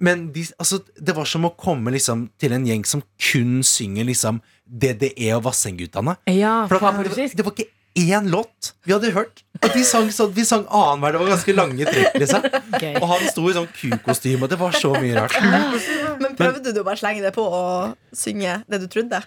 Men 0.00 0.30
de, 0.32 0.46
altså, 0.58 0.80
det 0.96 1.14
var 1.16 1.28
som 1.28 1.44
å 1.46 1.52
komme 1.60 1.92
liksom, 1.92 2.30
til 2.40 2.54
en 2.56 2.64
gjeng 2.66 2.86
som 2.88 3.02
kun 3.20 3.60
synger 3.66 4.08
liksom, 4.08 4.40
DDE 4.64 5.28
og 5.36 5.44
Vassendgutane. 5.44 6.16
Ja, 6.30 6.64
det, 6.70 6.80
var, 6.80 6.96
det 7.04 7.44
var 7.44 7.52
ikke 7.52 7.68
én 8.00 8.30
låt 8.32 8.72
vi 8.86 8.94
hadde 8.94 9.10
hørt. 9.12 9.42
Og 9.60 9.74
de 9.74 9.82
sang 9.84 10.08
sånn, 10.14 10.30
Vi 10.32 10.44
sang 10.48 10.62
annenhver. 10.66 11.12
Det 11.12 11.20
var 11.20 11.32
ganske 11.34 11.54
lange 11.56 11.88
trekk. 11.88 12.16
Liksom. 12.22 12.46
Okay. 12.70 12.94
Og 13.00 13.08
han 13.10 13.26
sto 13.28 13.44
i 13.50 13.56
sånn 13.56 13.68
kukostyme, 13.74 14.46
og 14.46 14.52
det 14.52 14.60
var 14.60 14.78
så 14.78 14.94
mye 14.96 15.18
rart. 15.18 15.36
Men 16.22 16.38
prøvde 16.38 16.72
du 16.72 16.80
å 16.80 16.86
bare 16.86 17.00
slenge 17.00 17.24
det 17.24 17.34
på 17.36 17.44
og 17.44 18.16
synge 18.16 18.60
det 18.70 18.80
du 18.84 18.88
trodde? 18.90 19.20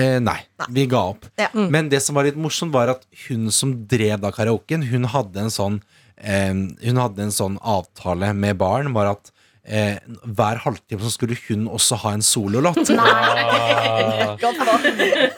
Eh, 0.00 0.18
nei, 0.24 0.38
vi 0.72 0.86
ga 0.90 1.02
opp. 1.12 1.26
Ja. 1.40 1.50
Men 1.54 1.90
det 1.92 2.00
som 2.04 2.16
var 2.18 2.26
litt 2.28 2.38
morsomt, 2.40 2.72
var 2.74 2.92
at 2.94 3.04
hun 3.26 3.50
som 3.54 3.74
drev 3.90 4.20
da 4.22 4.30
karaoken, 4.34 4.86
hun 4.90 5.04
hadde 5.12 5.44
en 5.44 5.52
sånn 5.52 5.80
eh, 6.16 6.54
Hun 6.54 7.00
hadde 7.00 7.26
en 7.26 7.34
sånn 7.34 7.58
avtale 7.60 8.32
med 8.36 8.58
baren, 8.60 8.94
var 8.96 9.12
at 9.14 9.32
eh, 9.64 9.98
hver 10.24 10.60
halvtime 10.64 11.02
så 11.04 11.10
skulle 11.14 11.36
hun 11.48 11.68
også 11.68 11.98
ha 12.04 12.14
en 12.16 12.24
sololåt. 12.24 12.78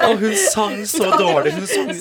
Og 0.09 0.23
hun 0.23 0.37
sang 0.39 0.79
så 0.89 1.11
dårlig. 1.19 1.53
Hun 1.59 1.67
sang, 1.69 1.93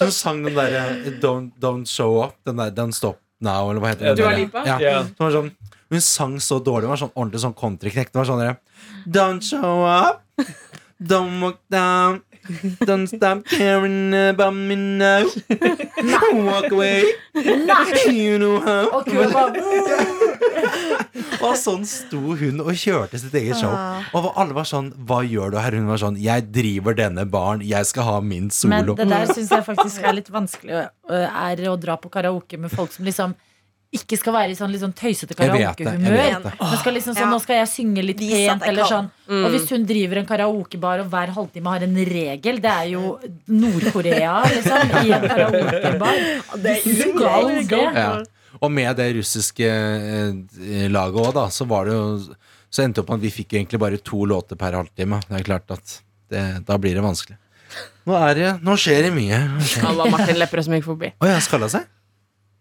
hun 0.00 0.12
sang 0.14 0.42
den 0.46 0.54
derre 0.56 1.14
don't, 1.22 1.52
don't 1.62 1.86
show 1.90 2.22
up. 2.24 2.36
Den 2.46 2.56
der 2.60 2.74
Don't 2.76 2.96
stop 2.96 3.20
now, 3.40 3.70
eller 3.70 3.80
hva 3.82 3.88
heter 3.94 4.12
den? 4.12 4.16
Du 4.16 4.22
der? 4.24 4.38
Lipa? 4.40 4.64
Ja. 4.66 4.76
Ja. 4.80 5.02
Var 5.18 5.34
sånn, 5.34 5.50
hun 5.92 6.02
sang 6.04 6.38
så 6.42 6.60
dårlig. 6.60 6.86
Hun 6.88 6.94
var 6.94 7.02
sånn 7.04 7.14
ordentlig 7.14 7.42
sånn 7.44 7.56
countryknekt. 7.56 8.16
Sånn 8.16 8.56
Don't 9.06 9.44
show 9.44 9.84
up. 9.86 10.22
Don't 11.00 11.40
walk 11.42 11.58
down. 11.70 12.22
Don't 12.86 13.06
stop 13.06 13.44
caring 13.44 14.14
about 14.14 14.54
me 14.54 14.76
now. 14.76 15.26
Walk 16.32 16.70
away. 16.72 17.04
You 17.34 18.38
know 18.38 18.60
how. 18.60 18.88
Og 18.96 19.04
bare 19.34 19.60
Og 21.42 21.56
sånn 21.58 21.82
sto 21.86 22.20
hun 22.38 22.62
og 22.62 22.70
kjørte 22.78 23.18
sitt 23.20 23.34
eget 23.36 23.58
show. 23.60 23.72
Og 24.16 24.30
alle 24.38 24.54
var 24.56 24.66
sånn 24.68 24.92
Hva 25.08 25.20
gjør 25.26 25.52
du 25.52 25.58
her? 25.60 25.74
Hun 25.76 25.90
var 25.90 26.00
sånn 26.00 26.16
Jeg 26.22 26.46
driver 26.54 26.96
denne 26.96 27.26
baren. 27.28 27.64
Jeg 27.66 27.84
skal 27.90 28.06
ha 28.08 28.16
min 28.24 28.48
solo. 28.54 28.94
Men 28.96 29.02
det 29.02 29.08
der 29.12 29.34
syns 29.34 29.52
jeg 29.52 29.66
faktisk 29.66 30.06
er 30.06 30.16
litt 30.20 30.30
vanskelig 30.32 30.86
å- 30.86 31.20
Er 31.26 31.66
å 31.70 31.76
dra 31.80 31.96
på 32.00 32.08
karaoke 32.14 32.56
med 32.58 32.70
folk 32.72 32.92
som 32.94 33.04
liksom 33.04 33.34
ikke 33.96 34.18
skal 34.20 34.34
være 34.36 34.54
i 34.54 34.58
sånn 34.58 34.74
sånn 34.80 34.94
tøysete 34.96 35.36
karaokehumør. 35.38 36.52
liksom 36.96 37.14
sånn, 37.14 37.24
Ja. 37.26 37.30
Nå 37.32 37.40
skal 37.42 37.60
jeg 37.60 37.68
synge 37.72 38.04
litt 38.04 38.22
pent, 38.22 38.62
eller 38.68 38.84
sånn. 38.90 39.10
Mm. 39.28 39.44
Og 39.44 39.50
hvis 39.54 39.68
hun 39.72 39.86
driver 39.88 40.20
en 40.22 40.28
karaokebar 40.28 41.02
og 41.04 41.10
hver 41.12 41.32
halvtime 41.36 41.74
har 41.74 41.86
en 41.86 41.96
regel, 41.96 42.60
det 42.62 42.72
er 42.72 42.88
jo 42.92 43.18
Nord-Korea, 43.48 44.42
liksom, 44.54 44.96
i 45.02 45.12
en 45.16 45.28
karaokebar. 45.28 46.22
Det 46.62 46.76
er 46.76 46.96
skal 47.02 47.52
det. 47.66 47.84
Ja. 47.96 48.10
Og 48.60 48.70
med 48.72 48.96
det 48.96 49.10
russiske 49.18 49.66
eh, 49.68 50.86
laget 50.88 51.22
òg, 51.22 51.32
da, 51.36 51.48
så 51.52 51.66
var 51.68 51.88
det 51.88 51.96
jo 51.96 52.06
Så 52.72 52.82
endte 52.82 52.98
det 52.98 53.04
opp 53.04 53.10
med 53.12 53.20
at 53.20 53.24
vi 53.28 53.30
fikk 53.30 53.54
egentlig 53.54 53.78
bare 53.80 53.98
to 54.02 54.24
låter 54.28 54.58
per 54.58 54.74
halvtime. 54.76 55.20
Det 55.28 55.38
er 55.38 55.44
klart 55.46 55.70
at 55.70 55.98
det, 56.32 56.42
da 56.66 56.76
blir 56.82 56.96
det 56.98 57.04
vanskelig. 57.04 57.36
Nå 58.06 58.16
er 58.18 58.34
det 58.38 58.50
Nå 58.66 58.74
skjer 58.78 59.06
det 59.08 59.12
mye. 59.14 59.38
Skalla 59.66 60.08
Martin 60.10 60.38
Lepperød 60.40 60.66
som 60.66 60.76
gikk 60.76 60.88
forbi. 60.88 61.12
ja, 61.30 61.38
skalla 61.40 61.70
seg? 61.72 61.86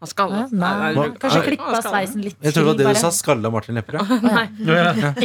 Han 0.06 0.12
skalla. 0.12 0.46
Nei, 0.54 1.06
kanskje 1.20 1.44
klippa 1.50 1.82
sveisen 1.84 2.24
litt 2.26 2.38
Jeg 2.46 2.54
tror 2.56 2.70
det 2.70 2.72
var 2.72 2.80
det 2.82 2.96
du 2.96 3.02
sa. 3.02 3.12
Skalla 3.16 3.52
Martin 3.54 3.80
Lepperød. 3.80 4.16
Nei, 4.30 4.46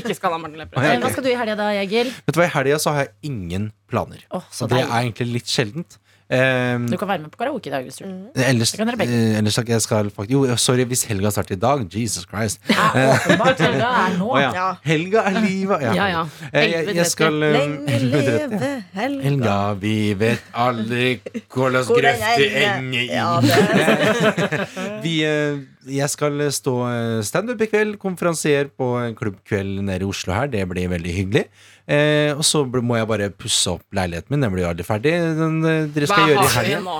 ikke 0.00 0.16
skalla 0.16 0.40
Martin 0.40 0.62
Lepperød. 0.64 1.04
Hva 1.04 1.12
skal 1.12 1.26
du 1.26 1.30
i 1.32 1.38
helga 1.38 1.58
da, 1.60 1.70
Egil? 1.82 2.12
Vet 2.26 2.36
du 2.36 2.40
hva, 2.40 2.48
I 2.48 2.54
helga 2.56 2.80
så 2.82 2.96
har 2.96 3.06
jeg 3.06 3.12
ingen 3.32 3.70
planer. 3.90 4.24
Oh, 4.32 4.46
så 4.54 4.64
Og 4.66 4.72
det 4.72 4.84
er 4.86 4.94
egentlig 5.02 5.28
litt 5.40 5.50
sjeldent. 5.52 6.00
Um, 6.30 6.84
Du 6.86 6.96
kan 6.96 7.08
være 7.08 7.18
med 7.24 7.30
på 7.32 7.38
karaoke 7.42 7.66
i 7.66 7.72
dag 7.72 7.82
hvis 7.82 7.96
du 7.98 8.04
vil. 8.04 8.44
ellers, 8.46 8.70
kan 8.78 8.86
dere 8.86 8.96
begge. 8.96 9.14
eh, 9.32 9.38
ellers 9.38 9.52
skal 9.54 9.66
jeg 9.68 9.82
skal 9.82 10.10
faktisk 10.14 10.30
Jo, 10.30 10.56
sorry 10.56 10.84
hvis 10.86 11.02
helga 11.04 11.30
starter 11.30 11.54
i 11.56 11.58
dag. 11.58 11.80
Jesus 11.94 12.24
Christ. 12.30 12.60
Ja, 12.70 12.86
åpenbart. 13.14 13.58
Helga 13.60 13.88
er 14.04 14.18
nå. 14.18 14.28
Ja. 14.38 14.50
Ja. 14.54 14.68
Helga 14.84 15.18
er 15.26 15.40
livet. 15.46 15.82
Ja, 15.82 15.92
ja. 15.94 16.06
ja. 16.08 16.24
Jeg, 16.60 16.94
jeg 16.94 17.06
skal 17.06 17.42
eh, 17.42 17.52
Lenge 17.58 17.98
leve 17.98 18.82
helga. 18.94 19.22
Helga, 19.28 19.72
vi 19.82 19.96
vet 20.20 20.42
aldri 20.54 21.18
hvordan 21.54 21.84
ender 21.90 23.00
i. 23.00 23.06
Ja, 23.10 23.40
det 23.42 23.50
er 23.50 25.00
Vi, 25.04 25.16
eh, 25.24 25.58
jeg 25.88 26.08
skal 26.12 26.34
stå 26.52 26.72
eh, 26.90 27.22
standup 27.24 27.60
i 27.64 27.66
kveld, 27.70 27.96
konferansier 28.02 28.68
på 28.76 28.86
en 29.00 29.14
klubbkveld 29.16 29.80
nede 29.86 30.04
i 30.04 30.08
Oslo 30.08 30.34
her. 30.36 30.46
Det 30.52 30.66
blir 30.68 30.90
veldig 30.92 31.12
hyggelig. 31.16 31.44
Eh, 31.90 32.34
og 32.36 32.44
så 32.46 32.60
må 32.68 32.98
jeg 32.98 33.08
bare 33.10 33.30
pusse 33.32 33.72
opp 33.72 33.82
leiligheten 33.96 34.30
min. 34.34 34.44
Den 34.44 34.52
blir 34.52 34.66
jo 34.66 34.68
aldri 34.70 34.84
ferdig. 34.86 35.14
Den, 35.38 35.56
eh, 35.64 35.86
dere 35.94 36.06
skal 36.10 36.22
Hva 36.22 36.28
gjøre 36.28 36.44
i 36.44 36.52
har 36.54 36.62
vi 36.62 36.74
helgen? 36.74 36.84
nå? 36.84 36.98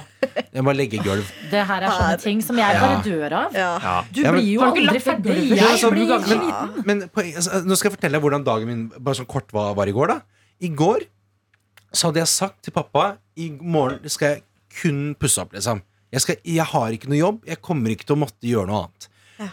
Jeg 0.56 0.64
må 0.66 0.74
legge 0.74 1.02
gulv. 1.04 1.28
Det 1.50 1.66
her 1.68 1.82
er 1.82 1.94
sånne 1.98 2.20
ting 2.22 2.40
som 2.42 2.56
jeg 2.58 2.80
bare 2.80 3.02
dør 3.04 3.36
av. 3.42 3.52
Ja. 3.54 3.70
Ja. 3.84 3.94
Du 4.10 4.20
Ja, 4.22 4.32
men- 4.32 4.40
blir 4.40 4.52
jo 4.54 4.60
aldri 4.66 5.00
ferdig. 5.00 5.36
Jeg 5.50 5.58
altså, 5.68 5.90
blir 5.90 6.06
men- 6.08 6.28
liten 6.46 6.86
Men 6.86 7.08
på, 7.08 7.20
altså, 7.36 7.62
nå 7.64 7.76
skal 7.76 7.90
jeg 7.90 7.98
fortelle 7.98 8.12
deg 8.18 8.22
hvordan 8.22 8.44
dagen 8.44 8.66
min 8.66 8.88
Bare 8.98 9.14
sånn 9.14 9.26
kort 9.28 9.52
var, 9.52 9.74
var 9.74 9.86
i 9.86 9.92
går. 9.92 10.06
da 10.08 10.20
I 10.60 10.68
går 10.68 11.00
så 11.92 12.06
hadde 12.08 12.20
jeg 12.20 12.28
sagt 12.28 12.62
til 12.62 12.72
pappa 12.72 13.18
I 13.36 13.50
morgen 13.60 14.08
skal 14.08 14.28
jeg 14.36 14.42
kun 14.80 15.14
pusse 15.16 15.38
opp. 15.38 15.52
liksom 15.52 15.82
jeg, 16.10 16.20
skal, 16.24 16.36
jeg 16.44 16.66
har 16.72 16.96
ikke 16.96 17.08
noe 17.12 17.20
jobb. 17.20 17.40
Jeg 17.48 17.60
kommer 17.62 17.90
ikke 17.94 18.06
til 18.08 18.16
å 18.18 18.22
måtte 18.24 18.46
gjøre 18.50 18.66
noe 18.70 18.80
annet. 18.84 19.06
Ja. 19.40 19.48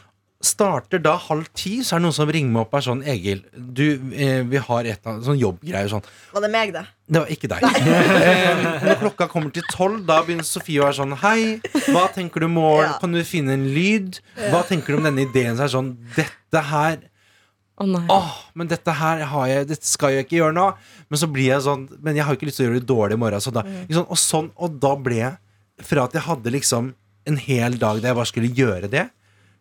Starter 0.48 1.00
da 1.02 1.16
halv 1.18 1.48
ti, 1.58 1.80
så 1.86 1.96
er 1.96 2.00
det 2.02 2.06
noen 2.08 2.16
som 2.18 2.30
ringer 2.30 2.52
meg 2.54 2.62
opp 2.68 2.74
og 2.76 2.80
er 2.80 2.86
sånn 2.86 3.00
Egil, 3.10 3.40
du, 3.58 3.84
eh, 4.14 4.44
vi 4.46 4.60
har 4.62 4.86
et 4.90 5.10
sånn 5.26 5.40
jobbgreier. 5.42 5.90
Sånn. 5.90 6.06
Var 6.36 6.46
det 6.46 6.52
meg, 6.54 6.74
da? 6.76 6.84
Det 7.10 7.24
var 7.24 7.34
ikke 7.34 7.50
deg. 7.50 7.64
eh, 8.28 8.64
når 8.86 9.00
klokka 9.02 9.28
kommer 9.32 9.54
til 9.56 9.66
tolv, 9.74 10.02
da 10.06 10.20
begynner 10.26 10.46
Sofie 10.46 10.82
å 10.82 10.88
være 10.90 10.98
sånn 11.00 11.16
Hei, 11.24 11.58
hva 11.90 12.06
tenker 12.14 12.44
du 12.44 12.50
om 12.50 12.58
morgen? 12.60 12.90
Ja. 12.92 12.98
Kan 13.02 13.14
du 13.18 13.22
finne 13.26 13.56
en 13.58 13.66
lyd? 13.74 14.20
Hva 14.52 14.62
tenker 14.70 14.94
du 14.94 15.00
om 15.02 15.08
denne 15.10 15.26
ideen? 15.26 15.56
Så 15.58 15.66
er 15.66 15.72
det 15.72 15.76
sånn 15.78 15.94
Dette 16.18 16.64
her 16.70 17.00
Å 17.78 17.86
nei. 17.90 18.04
Åh, 18.10 18.30
men 18.58 18.70
dette 18.72 18.94
her 18.98 19.22
har 19.30 19.48
jeg, 19.52 19.68
dette 19.70 19.86
skal 19.86 20.16
jeg 20.16 20.26
ikke 20.26 20.40
gjøre 20.40 20.56
nå. 20.58 20.64
Men 21.14 21.20
så 21.22 21.28
blir 21.30 21.52
jeg 21.52 21.62
sånn 21.66 21.84
Men 22.02 22.18
jeg 22.18 22.26
har 22.26 22.34
ikke 22.38 22.48
lyst 22.50 22.58
til 22.58 22.66
å 22.66 22.70
gjøre 22.72 22.80
det 22.82 22.88
dårlig 22.90 23.18
i 23.20 23.22
morgen. 23.22 23.44
Så 23.46 23.54
da, 23.54 23.62
Mm. 23.68 23.84
sånn, 23.94 24.08
og, 24.10 24.18
sånn, 24.22 24.48
og 24.58 24.80
da 24.82 24.96
ble 24.98 25.20
jeg 25.24 25.36
Fra 25.84 26.04
at 26.08 26.14
jeg 26.18 26.22
hadde 26.26 26.52
liksom 26.52 26.94
en 27.28 27.38
hel 27.38 27.78
dag 27.78 28.00
der 28.02 28.10
jeg 28.14 28.16
bare 28.16 28.26
skulle 28.32 28.50
gjøre 28.56 28.90
det, 28.90 29.10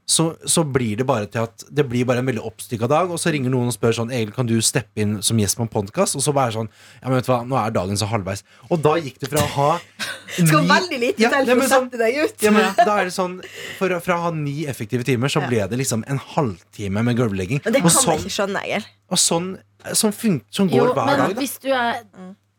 så, 0.06 0.36
så 0.46 0.62
blir 0.62 0.94
det 1.00 1.02
bare 1.08 1.26
til 1.26 1.42
at 1.42 1.64
Det 1.66 1.82
blir 1.90 2.04
bare 2.06 2.20
en 2.22 2.26
veldig 2.28 2.44
oppstykka 2.46 2.86
dag, 2.86 3.10
og 3.10 3.18
så 3.18 3.32
ringer 3.34 3.50
noen 3.50 3.66
og 3.66 3.74
spør 3.74 3.90
sånn 3.96 4.12
Egil, 4.14 4.30
kan 4.36 4.46
du 4.46 4.54
steppe 4.62 5.02
inn 5.02 5.16
som 5.20 5.36
gjest 5.42 5.58
på 5.58 5.64
en 5.66 5.70
podkast? 5.72 6.14
Og 6.14 6.22
så 6.22 6.30
bare 6.32 6.52
sånn 6.54 6.68
Ja, 7.02 7.08
men 7.08 7.16
vet 7.18 7.26
du 7.26 7.32
hva, 7.32 7.40
nå 7.42 7.56
er 7.58 7.74
dagen 7.74 7.98
så 7.98 8.06
halvveis. 8.06 8.44
Og 8.70 8.78
da 8.84 8.92
gikk 9.02 9.18
det 9.18 9.32
fra 9.32 9.42
å 9.42 9.50
ha 9.56 9.66
skal 10.36 10.62
ni- 10.62 10.70
veldig 10.70 11.00
lite 11.02 11.24
Ja, 11.26 11.32
til 11.34 11.50
for 11.50 11.64
å 11.64 11.66
sånn- 11.72 11.88
sette 11.90 11.98
deg 12.04 12.20
ut. 12.22 12.36
ja, 12.46 12.52
men 12.54 12.70
da 12.78 12.94
er 13.00 13.10
det 13.10 13.16
sånn 13.18 13.34
for, 13.80 13.96
Fra 14.06 14.14
å 14.20 14.22
ha 14.28 14.30
ni 14.30 14.54
effektive 14.70 15.02
timer, 15.10 15.26
så 15.34 15.42
ble 15.42 15.66
det 15.66 15.80
liksom 15.82 16.06
en 16.06 16.22
halvtime 16.36 17.02
med 17.02 17.18
gulvlegging. 17.18 17.64
Men 17.66 17.74
det 17.74 17.82
Og 17.82 17.90
kan 17.90 17.96
sånn, 17.98 18.14
jeg 18.14 18.28
ikke 18.28 18.36
skjønne, 18.38 18.62
Egil. 18.62 18.86
og 19.10 19.18
sånn, 19.18 19.50
sånn, 19.90 20.14
fun 20.14 20.38
sånn 20.54 20.70
går 20.70 20.84
Jo, 20.84 20.94
hver 20.94 21.10
men 21.10 21.18
dag. 21.24 21.34
Da. 21.34 21.40
hvis 21.42 21.58
du 21.66 21.68
er 21.74 21.98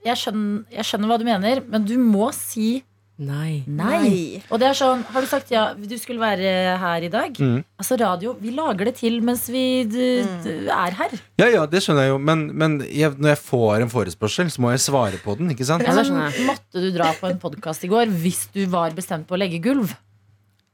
jeg 0.03 0.19
skjønner, 0.19 0.65
jeg 0.75 0.83
skjønner 0.91 1.07
hva 1.15 1.17
du 1.17 1.25
mener, 1.31 1.63
men 1.67 1.87
du 1.87 1.95
må 1.97 2.27
si 2.35 2.83
Nei. 3.17 3.63
nei. 3.65 3.97
Nei. 3.97 4.41
Og 4.53 4.59
det 4.61 4.67
er 4.69 4.77
sånn, 4.77 5.01
Har 5.09 5.25
du 5.25 5.29
sagt 5.29 5.49
ja, 5.49 5.71
du 5.73 5.95
skulle 5.97 6.21
være 6.21 6.77
her 6.77 7.05
i 7.07 7.09
dag? 7.09 7.33
Mm. 7.41 7.63
Altså 7.81 7.97
Radio, 7.97 8.35
vi 8.37 8.53
lager 8.53 8.91
det 8.91 8.97
til 8.99 9.17
mens 9.25 9.47
vi 9.49 9.63
du, 9.89 10.01
du 10.45 10.51
er 10.69 10.97
her. 10.99 11.15
Ja, 11.41 11.49
ja, 11.49 11.65
det 11.69 11.81
skjønner 11.85 12.05
jeg 12.05 12.13
jo, 12.13 12.19
men, 12.21 12.47
men 12.53 12.79
jeg, 12.85 13.15
når 13.17 13.33
jeg 13.33 13.41
får 13.41 13.85
en 13.87 13.93
forespørsel, 13.93 14.51
så 14.53 14.61
må 14.61 14.73
jeg 14.75 14.85
svare 14.85 15.21
på 15.23 15.37
den. 15.39 15.49
ikke 15.55 15.65
sant? 15.65 15.85
Ja, 15.85 15.97
det. 15.97 16.45
Måtte 16.45 16.83
du 16.83 16.91
dra 16.93 17.09
på 17.17 17.31
en 17.31 17.41
podkast 17.41 17.85
i 17.87 17.91
går 17.91 18.13
hvis 18.21 18.47
du 18.53 18.67
var 18.69 18.93
bestemt 18.97 19.25
på 19.29 19.37
å 19.37 19.41
legge 19.41 19.61
gulv? 19.65 19.97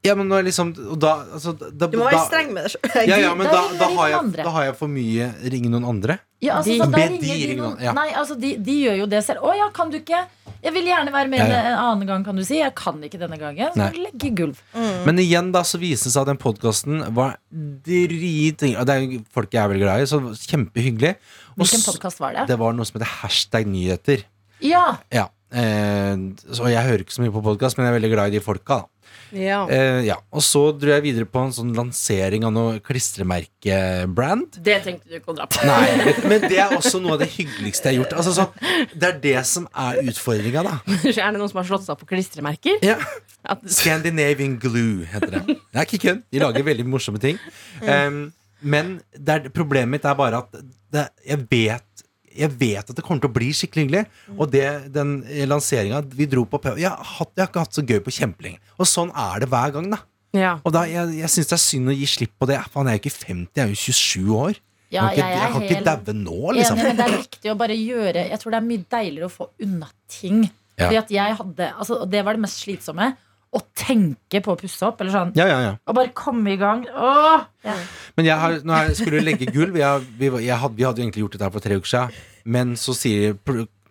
Ja, 0.03 0.15
men 0.19 0.27
når 0.27 0.41
jeg 0.41 0.45
liksom 0.49 0.73
og 0.91 0.97
da, 0.99 1.13
altså, 1.37 1.53
da, 1.55 1.87
Du 1.87 1.97
må 1.97 2.03
være 2.09 2.17
da- 2.17 2.25
streng 2.27 2.49
med 2.51 2.65
deg 2.65 2.73
sjøl. 2.73 3.07
Ja, 3.07 3.17
ja, 3.23 3.33
men 3.39 3.47
Da 3.47 3.53
da, 3.55 3.77
da, 3.79 3.87
har 3.95 4.09
jeg, 4.11 4.31
da 4.43 4.49
har 4.51 4.63
jeg 4.67 4.75
for 4.75 4.91
mye 4.91 5.29
Ringe 5.53 5.69
noen 5.71 5.85
andre. 5.87 6.17
Ja, 6.43 6.57
altså, 6.59 6.75
De- 6.75 6.91
de 6.91 7.19
de 7.23 7.35
ringe 7.39 7.55
noen, 7.61 7.77
ja. 7.79 7.93
Nei, 7.95 8.09
altså 8.19 8.35
de, 8.39 8.57
de 8.59 8.73
gjør 8.83 8.97
jo 8.99 9.05
det 9.07 9.21
selv. 9.23 9.39
Å 9.47 9.53
ja, 9.55 9.69
kan 9.71 9.89
du 9.93 9.95
ikke? 10.01 10.25
Jeg 10.63 10.73
vil 10.75 10.85
gjerne 10.87 11.11
være 11.11 11.27
med 11.31 11.39
Ja, 11.39 11.45
ja. 11.47 11.61
en 11.71 11.79
annen 11.79 12.07
gang, 12.07 12.23
kan 12.25 12.35
du 12.35 12.43
si. 12.43 12.57
Jeg 12.59 12.73
kan 12.75 12.99
ikke 13.03 13.19
denne 13.19 13.39
gangen. 13.39 13.71
Så 13.71 13.79
Nei. 13.79 13.89
legge 14.09 14.29
gulv. 14.35 14.59
Men 15.07 15.19
igjen 15.23 15.51
da 15.55 15.61
så 15.67 15.79
viser 15.79 16.07
det 16.07 16.13
seg 16.15 16.21
at 16.23 16.31
den 16.33 16.39
podkasten 16.39 17.01
var 17.15 17.37
drit 17.51 18.59
Det 18.59 18.75
er 18.75 19.03
jo 19.07 19.21
folk 19.33 19.51
jeg 19.55 19.63
er 19.63 19.71
veldig 19.71 19.83
glad 19.85 20.03
i, 20.03 20.07
så 20.09 20.19
kjempehyggelig. 20.51 21.15
Og 21.55 21.63
Hvilken 21.63 21.83
podkast 21.87 22.19
var 22.23 22.33
det? 22.35 22.47
det 22.51 22.57
var 22.59 22.73
noe 22.75 22.85
som 22.87 22.99
heter 22.99 23.11
hashtag 23.23 23.67
nyheter. 23.69 24.23
Ja! 24.63 24.97
Ja. 25.13 25.27
Eh, 25.53 26.15
så 26.51 26.67
jeg 26.71 26.83
hører 26.87 27.03
ikke 27.05 27.13
så 27.15 27.21
mye 27.23 27.33
på 27.35 27.43
podkast, 27.45 27.77
men 27.77 27.85
jeg 27.87 27.93
er 27.93 27.99
veldig 27.99 28.11
glad 28.15 28.31
i 28.33 28.37
de 28.39 28.43
folka. 28.43 28.83
da 28.83 28.87
Ja. 29.33 29.63
Eh, 29.71 30.03
ja. 30.07 30.17
Og 30.33 30.43
så 30.45 30.61
dro 30.77 30.93
jeg 30.93 31.03
videre 31.05 31.27
på 31.29 31.41
en 31.41 31.53
sånn 31.55 31.71
lansering 31.75 32.45
av 32.47 32.53
noe 32.55 32.77
klistremerkebrand. 32.85 34.59
Det 34.65 34.77
tenkte 34.85 35.09
du 35.09 35.17
ikke 35.19 35.33
å 35.33 35.37
dra 35.37 35.47
på. 35.49 35.63
Nei, 35.67 36.13
men 36.29 36.45
det 36.45 36.59
er 36.61 36.75
også 36.77 37.01
noe 37.03 37.17
av 37.17 37.23
det 37.23 37.31
hyggeligste 37.33 37.89
jeg 37.89 37.97
har 37.97 38.03
gjort. 38.03 38.15
Altså, 38.21 38.35
så, 38.37 38.85
det 38.93 39.09
er 39.09 39.19
det 39.23 39.37
som 39.49 39.67
er 39.85 40.03
utfordringa, 40.03 40.65
da. 40.67 40.77
Er 41.23 41.31
det 41.31 41.39
noen 41.39 41.51
som 41.51 41.61
har 41.61 41.67
slått 41.69 41.87
seg 41.87 41.95
opp 41.95 42.03
på 42.03 42.11
klistremerker? 42.13 42.79
Ja. 42.85 42.99
At, 43.43 43.65
Scandinavian 43.71 44.55
Glue 44.61 45.07
heter 45.09 45.37
det. 45.37 45.43
Det 45.57 45.81
er 45.81 45.89
ikke 45.89 46.03
kødd. 46.05 46.23
De 46.31 46.41
lager 46.43 46.65
veldig 46.67 46.87
morsomme 46.87 47.21
ting. 47.21 47.39
Um, 47.81 48.25
men 48.63 48.97
det 49.11 49.35
er, 49.35 49.51
problemet 49.55 49.91
mitt 49.97 50.07
er 50.07 50.15
bare 50.17 50.43
at 50.45 50.61
det, 50.93 51.07
jeg 51.27 51.47
vet 51.51 52.02
jeg 52.37 52.53
vet 52.59 52.89
at 52.89 52.95
det 52.97 53.03
kommer 53.05 53.23
til 53.23 53.31
å 53.31 53.35
bli 53.35 53.51
skikkelig 53.55 53.85
hyggelig. 53.85 54.03
Og 54.37 54.49
det, 54.53 54.65
den 54.93 55.19
lanseringa 55.49 56.01
vi 56.13 56.27
dro 56.29 56.45
på 56.49 56.61
jeg 56.73 56.89
har, 56.89 57.29
jeg 57.29 57.45
har 57.45 57.51
ikke 57.51 57.65
hatt 57.65 57.77
så 57.77 57.85
gøy 57.85 58.01
på 58.05 58.15
kjempelenge. 58.15 58.61
Og 58.79 58.89
sånn 58.89 59.13
er 59.13 59.43
det 59.43 59.51
hver 59.53 59.75
gang. 59.75 59.91
da 59.93 60.03
ja. 60.33 60.57
Og 60.65 60.73
da, 60.73 60.85
Jeg, 60.89 61.13
jeg 61.19 61.29
syns 61.29 61.49
det 61.51 61.57
er 61.57 61.63
synd 61.63 61.91
å 61.93 61.95
gi 61.95 62.07
slipp 62.09 62.33
på 62.41 62.49
det. 62.49 62.59
Faen, 62.73 62.89
jeg 62.89 62.97
er 62.97 63.01
jo 63.01 63.03
ikke 63.03 63.17
50, 63.29 63.49
jeg 63.53 63.63
er 63.63 63.73
jo 63.73 63.81
27 63.83 64.37
år. 64.39 64.61
Ja, 64.93 65.07
jeg 65.09 65.17
ikke, 65.17 65.29
jeg 65.33 65.51
kan 65.53 65.63
ikke 65.65 65.77
helt 65.79 65.87
daue 65.89 66.13
nå, 66.17 66.39
liksom. 66.53 66.77
Enig, 66.77 66.85
men 66.85 66.97
det 66.99 67.05
er 67.05 67.15
viktig 67.15 67.49
å 67.49 67.53
bare 67.57 67.75
gjøre 67.79 68.25
Jeg 68.29 68.37
tror 68.43 68.53
det 68.53 68.57
er 68.59 68.65
mye 68.67 68.83
deiligere 68.93 69.29
å 69.29 69.33
få 69.33 69.47
unna 69.65 69.87
ting. 70.11 70.43
Ja. 70.77 70.85
Fordi 70.85 70.99
at 70.99 71.13
jeg 71.13 71.37
hadde 71.39 71.69
altså, 71.71 71.97
det 72.09 72.21
var 72.25 72.37
det 72.37 72.43
mest 72.45 72.61
slitsomme. 72.61 73.07
Å 73.53 73.61
tenke 73.77 74.41
på 74.41 74.55
å 74.55 74.57
pusse 74.59 74.87
opp. 74.87 75.01
Eller 75.03 75.13
sånn. 75.13 75.35
Ja, 75.37 75.45
ja, 75.49 75.59
ja. 75.61 75.75
Og 75.85 75.97
bare 75.97 76.13
komme 76.17 76.55
i 76.55 76.57
gang. 76.59 76.87
Åh! 76.89 77.45
Ja. 77.67 77.77
Men 78.17 78.27
jeg, 78.27 78.39
har, 78.41 78.57
når 78.65 78.89
jeg 78.89 78.97
skulle 79.03 79.23
legge 79.23 79.51
gulv 79.53 79.77
jeg, 79.79 80.09
vi, 80.19 80.31
jeg 80.47 80.59
hadde, 80.59 80.77
vi 80.77 80.87
hadde 80.87 81.01
jo 81.01 81.05
egentlig 81.05 81.23
gjort 81.27 81.37
dette 81.37 81.47
her 81.47 81.53
for 81.53 81.65
tre 81.65 81.77
uker 81.79 81.93
siden. 81.93 82.19
Men 82.53 82.73
så 82.79 82.95
sier, 82.97 83.37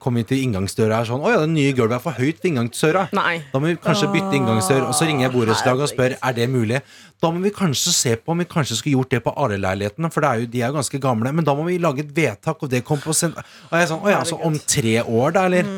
kom 0.02 0.18
vi 0.18 0.24
til 0.26 0.42
inngangsdøra 0.42 0.98
her 0.98 1.06
sånn 1.08 1.22
Å 1.22 1.30
ja, 1.30 1.38
det 1.44 1.52
nye 1.52 1.72
gulvet 1.76 1.94
er 1.96 2.02
for 2.02 2.18
høyt 2.18 2.42
ved 2.42 2.50
inngangsdøra. 2.50 3.06
Nei. 3.16 3.36
Da 3.52 3.62
må 3.62 3.70
vi 3.70 3.78
kanskje 3.80 4.10
bytte 4.12 4.36
inngangsdør. 4.38 4.88
Og 4.88 4.96
så 4.98 5.06
ringer 5.08 5.28
jeg 5.28 5.34
borettslaget 5.36 5.86
og 5.86 5.92
spør 5.92 6.16
Er 6.18 6.36
det 6.36 6.48
mulig. 6.50 6.82
Da 7.22 7.30
må 7.30 7.42
vi 7.44 7.54
kanskje 7.54 7.94
se 7.94 8.14
på 8.18 8.34
om 8.34 8.42
vi 8.42 8.48
kanskje 8.50 8.80
skulle 8.80 8.98
gjort 8.98 9.14
det 9.14 9.22
på 9.24 9.34
alle 9.38 9.60
leilighetene. 9.62 10.10
For 10.12 10.24
det 10.24 10.30
er 10.30 10.42
jo, 10.42 10.52
de 10.52 10.62
er 10.62 10.72
jo 10.72 10.78
ganske 10.80 11.02
gamle. 11.06 11.34
Men 11.38 11.46
da 11.46 11.54
må 11.58 11.68
vi 11.68 11.78
lage 11.82 12.02
et 12.02 12.14
vedtak, 12.16 12.64
og 12.66 12.72
det 12.72 12.82
kom 12.88 13.00
på 13.02 13.14
sent... 13.16 13.38
Og 13.70 13.76
jeg 13.78 13.86
er 13.86 13.92
sånn 13.92 14.02
Å 14.02 14.16
ja, 14.16 14.22
så 14.26 14.40
om 14.42 14.58
tre 14.58 14.96
år, 15.02 15.36
da, 15.38 15.46
eller? 15.50 15.70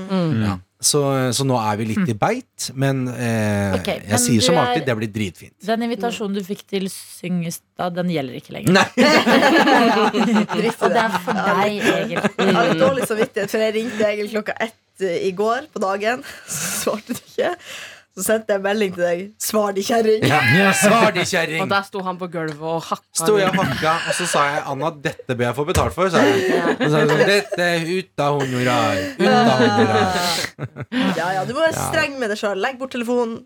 Ja. 0.49 0.57
Så, 0.85 1.01
så 1.33 1.47
nå 1.49 1.57
er 1.57 1.79
vi 1.81 1.85
litt 1.95 2.11
i 2.13 2.15
beit. 2.21 2.67
Men 2.77 3.07
eh, 3.09 3.73
okay, 3.79 4.03
jeg 4.03 4.11
men 4.13 4.21
sier 4.21 4.45
som 4.45 4.59
er- 4.59 4.67
alltid, 4.67 4.85
det 4.91 4.97
blir 4.99 5.13
dritfint. 5.15 5.55
Den 5.65 5.87
invitasjonen 5.87 6.37
du 6.37 6.43
fikk 6.45 6.61
til 6.69 6.91
Syngestad, 6.93 7.95
den 7.97 8.13
gjelder 8.13 8.37
ikke 8.41 8.53
lenger. 8.59 8.77
Nei. 8.77 8.85
Dritt 10.59 10.85
Og 10.85 10.93
det 10.93 11.01
er 11.01 11.17
for 11.25 11.33
deg, 11.39 11.79
Jeg 11.81 11.89
har 11.89 12.09
litt 12.11 12.39
egentlig. 12.39 12.79
dårlig 12.85 13.09
samvittighet, 13.11 13.51
for 13.55 13.65
jeg 13.65 13.75
ringte 13.79 14.09
Egil 14.11 14.31
klokka 14.35 14.57
ett 14.69 15.05
eh, 15.09 15.19
i 15.29 15.33
går 15.37 15.69
på 15.75 15.83
dagen. 15.83 16.25
Så 16.47 16.61
svarte 16.85 17.17
du 17.17 17.21
ikke. 17.25 17.55
Så 18.15 18.23
sendte 18.23 18.55
jeg 18.55 18.63
melding 18.63 18.93
til 18.95 19.03
deg. 19.03 19.23
Svar 19.43 19.73
de 19.75 19.83
kjerring. 19.83 20.23
Ja, 20.31 20.69
Svar 20.79 21.09
de, 21.17 21.25
kjerring! 21.27 21.65
Og 21.65 21.71
der 21.73 21.87
sto 21.87 22.03
han 22.07 22.19
på 22.21 22.29
gulvet 22.31 22.61
og 22.63 22.77
hakka. 22.87 23.09
Sto 23.25 23.39
jeg 23.41 23.49
og 23.51 23.57
hakka, 23.59 23.95
og 24.07 24.15
så 24.21 24.27
sa 24.31 24.45
jeg 24.53 24.61
Anna, 24.71 24.91
dette 25.07 25.35
ber 25.35 25.49
jeg 25.49 25.57
få 25.57 25.65
betalt 25.67 25.97
for. 25.97 26.13
Sa 26.15 26.23
jeg. 26.23 26.61
Og 26.77 26.85
så 26.85 26.93
sa 26.93 27.01
jeg 27.03 27.11
sånn, 27.11 27.25
dette 27.33 27.67
er 27.73 27.91
ut 27.91 28.23
av 28.23 28.39
honorar. 28.39 29.03
Ut 29.19 29.27
av 29.33 29.65
honorar. 29.65 30.23
Ja, 31.19 31.33
ja, 31.41 31.43
du 31.49 31.51
må 31.57 31.65
være 31.65 31.75
streng 31.75 32.15
med 32.23 32.31
deg 32.31 32.39
sjøl. 32.39 32.63
Legg 32.63 32.79
bort 32.79 32.95
telefonen. 32.95 33.41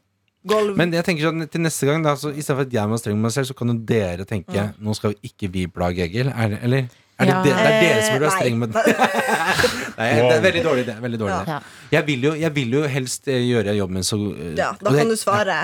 Gulv. 0.48 0.76
Men 0.78 0.92
jeg 0.94 1.04
tenker 1.06 1.30
sånn, 1.30 1.48
til 1.50 1.64
neste 1.64 1.88
gang, 1.88 2.04
da, 2.04 2.12
så 2.20 2.30
i 2.30 2.44
stedet 2.44 2.60
for 2.60 2.68
at 2.68 2.76
jeg 2.76 2.88
må 2.88 2.94
være 2.94 3.02
streng 3.06 3.16
med 3.18 3.26
meg 3.26 3.34
selv, 3.34 3.48
så 3.48 3.56
kan 3.58 3.72
jo 3.72 3.80
dere 3.88 4.28
tenke 4.28 4.68
nå 4.78 4.94
skal 4.96 5.16
jo 5.16 5.32
ikke 5.32 5.50
vi 5.56 5.64
plage 5.72 6.04
Egil. 6.04 6.28
Er 6.30 6.58
eller? 6.60 6.92
Er 7.18 7.26
det, 7.26 7.32
Ja. 7.32 7.38
det, 7.42 7.50
det 7.50 7.66
er 7.66 7.80
dere 7.82 8.02
som 8.02 8.12
burde 8.14 8.26
være 8.26 8.30
Eh, 8.30 8.38
streng 8.38 8.58
med 8.58 8.68
Nei, 9.98 10.08
det 10.14 10.36
er 10.36 10.42
veldig 10.44 10.62
dårlig 10.64 10.84
idé. 10.86 10.94
Veldig 11.02 11.18
dårlig 11.18 11.34
idé. 11.34 11.56
Ja. 11.56 11.58
Jeg, 11.96 12.06
vil 12.06 12.26
jo, 12.28 12.32
jeg 12.38 12.54
vil 12.54 12.76
jo 12.78 12.82
helst 12.86 13.26
eh, 13.28 13.40
gjøre 13.48 13.74
jobben 13.74 13.98
min 13.98 14.06
så 14.06 14.18
eh, 14.36 14.52
Ja, 14.58 14.72
da 14.78 14.92
kan 14.94 15.10
du 15.10 15.16
svare. 15.18 15.56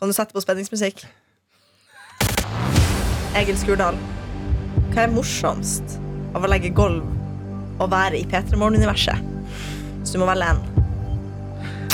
Kan 0.00 0.12
du 0.12 0.16
sette 0.16 0.36
på 0.36 0.42
spenningsmusikk? 0.44 1.06
Egil 3.40 3.56
Skurdal, 3.60 3.96
hva 4.90 5.04
er 5.06 5.12
morsomst 5.14 5.96
av 6.34 6.44
å 6.44 6.50
legge 6.50 6.72
gulv 6.74 7.06
og 7.80 7.90
være 7.92 8.18
i 8.20 8.24
P3 8.28 8.58
Morgen-universet? 8.60 9.22
Så 10.04 10.16
du 10.16 10.22
må 10.22 10.28
velge 10.28 10.48
en. 10.52 10.60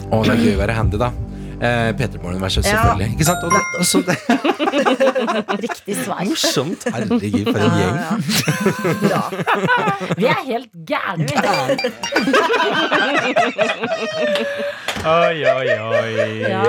Å, 0.07 0.23
det 0.25 0.33
er 0.35 0.42
gøy 0.42 0.55
å 0.57 0.61
være 0.62 0.77
handy, 0.79 0.99
da. 1.03 1.11
Eh, 1.57 1.92
Peter 1.97 2.19
Morgen-verset, 2.23 2.64
Ja. 2.64 2.71
selvfølgelig. 2.71 3.12
Ikke 3.12 3.25
sant? 3.25 3.42
Og, 3.45 3.53
og 3.79 3.85
så, 3.85 3.99
Riktig 5.66 5.97
svar. 6.05 6.21
morsomt. 6.25 6.85
Herregud, 6.95 7.53
for 7.53 7.59
en 7.59 7.71
gjeng. 7.81 7.97
Ja. 9.12 9.21
Vi 10.21 10.25
er 10.27 10.40
helt 10.47 10.71
gærne, 10.87 11.25
vi. 11.25 11.33
Oi, 15.07 15.45
oi, 15.45 15.69
oi. 15.79 16.40
Ja, 16.51 16.62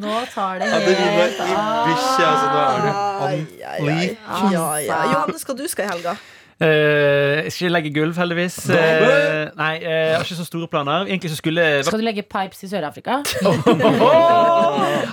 nå 0.00 0.14
tar 0.34 0.58
det 0.60 0.66
det 0.68 0.96
helt 0.96 1.38
i 1.38 1.52
av. 1.56 1.86
bikkje. 1.86 2.24
Altså, 2.26 2.46
nå 2.50 2.58
er 2.60 2.80
du 2.84 2.90
Ai, 2.90 3.38
on 3.80 3.88
ai, 3.88 3.94
ai. 3.96 4.52
Ja, 4.52 4.66
ja. 4.84 4.98
Johannes, 5.14 5.42
hva 5.48 5.54
du 5.56 5.64
skal 5.68 5.84
i 5.84 5.88
helga? 5.94 6.12
Eh, 6.60 7.44
jeg 7.46 7.52
skal 7.54 7.66
ikke 7.66 7.72
legge 7.72 7.90
gulv, 7.94 8.16
heldigvis. 8.20 8.56
Uh, 8.68 9.48
nei, 9.56 9.74
uh, 9.80 9.86
jeg 9.88 10.16
har 10.18 10.26
ikke 10.26 10.36
så 10.36 10.44
store 10.44 10.68
planer. 10.68 11.06
Egentlig 11.08 11.30
så 11.32 11.38
skulle 11.40 11.64
Skal 11.86 12.02
du 12.02 12.04
legge 12.04 12.24
pipes 12.28 12.60
i 12.66 12.68
Sør-Afrika? 12.68 13.20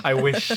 I 0.04 0.12
wish. 0.18 0.50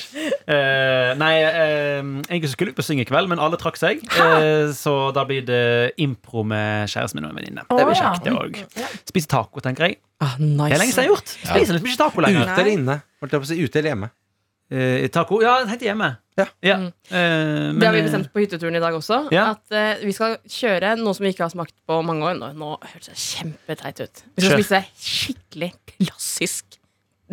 Eh, 0.51 1.11
nei, 1.19 1.31
egentlig 1.39 2.51
så 2.51 2.57
skulle 2.57 2.73
jeg 2.73 2.79
på 2.79 2.85
Syng 2.85 3.01
i 3.03 3.07
kveld, 3.07 3.31
men 3.31 3.39
alle 3.39 3.59
trakk 3.61 3.79
seg. 3.79 4.03
Eh, 4.03 4.71
så 4.75 4.95
da 5.15 5.23
blir 5.27 5.45
det 5.47 5.63
impro 6.01 6.43
med 6.47 6.91
kjæresten 6.91 7.19
min 7.21 7.29
og 7.29 7.33
en 7.33 7.39
venninne. 7.39 7.67
Det 7.71 7.87
blir 7.87 7.99
kjekt, 7.99 8.25
det 8.27 8.35
òg. 8.35 8.59
Spise 9.07 9.31
taco, 9.31 9.63
tenker 9.63 9.87
jeg. 9.87 10.01
Ah, 10.21 10.35
nice. 10.37 10.67
Det 10.69 10.75
er 10.75 10.83
lenge 10.83 10.93
siden 10.93 11.05
jeg 11.05 11.09
har 11.09 11.15
gjort. 11.15 11.35
Spiser 11.39 11.77
liksom 11.77 11.91
ikke 11.93 12.01
taco 12.03 12.25
lenger. 12.27 12.51
Ute 12.51 12.59
eller 12.59 12.75
inne? 12.75 12.97
Ute 13.23 13.79
eller 13.79 13.93
hjemme? 13.93 14.11
Eh, 14.71 15.07
taco? 15.11 15.41
Ja, 15.43 15.57
jeg 15.61 15.67
heter 15.73 15.89
hjemme. 15.91 16.09
Ja. 16.39 16.45
Mm. 16.79 16.85
Eh, 17.11 17.11
men, 17.11 17.79
Det 17.81 17.87
har 17.89 17.93
vi 17.93 17.99
eh, 17.99 18.05
bestemt 18.07 18.29
på 18.33 18.39
hytteturen 18.39 18.75
i 18.75 18.79
dag 18.79 18.93
også. 18.95 19.17
Ja. 19.35 19.49
At 19.51 19.75
eh, 19.75 19.99
Vi 20.05 20.13
skal 20.15 20.37
kjøre 20.47 20.93
noe 20.97 21.13
som 21.17 21.25
vi 21.27 21.33
ikke 21.33 21.43
har 21.43 21.51
smakt 21.51 21.75
på 21.85 21.97
mange 22.07 22.23
år. 22.29 22.37
Nå, 22.39 22.53
nå 22.55 22.69
hørtes 22.79 23.11
det 23.11 23.19
kjempeteit 23.19 23.99
ut. 24.05 24.23
Vi 24.37 24.45
skal 24.45 24.55
Kjør. 24.55 24.63
spise 24.63 24.83
skikkelig 25.11 25.71
klassisk 25.91 26.79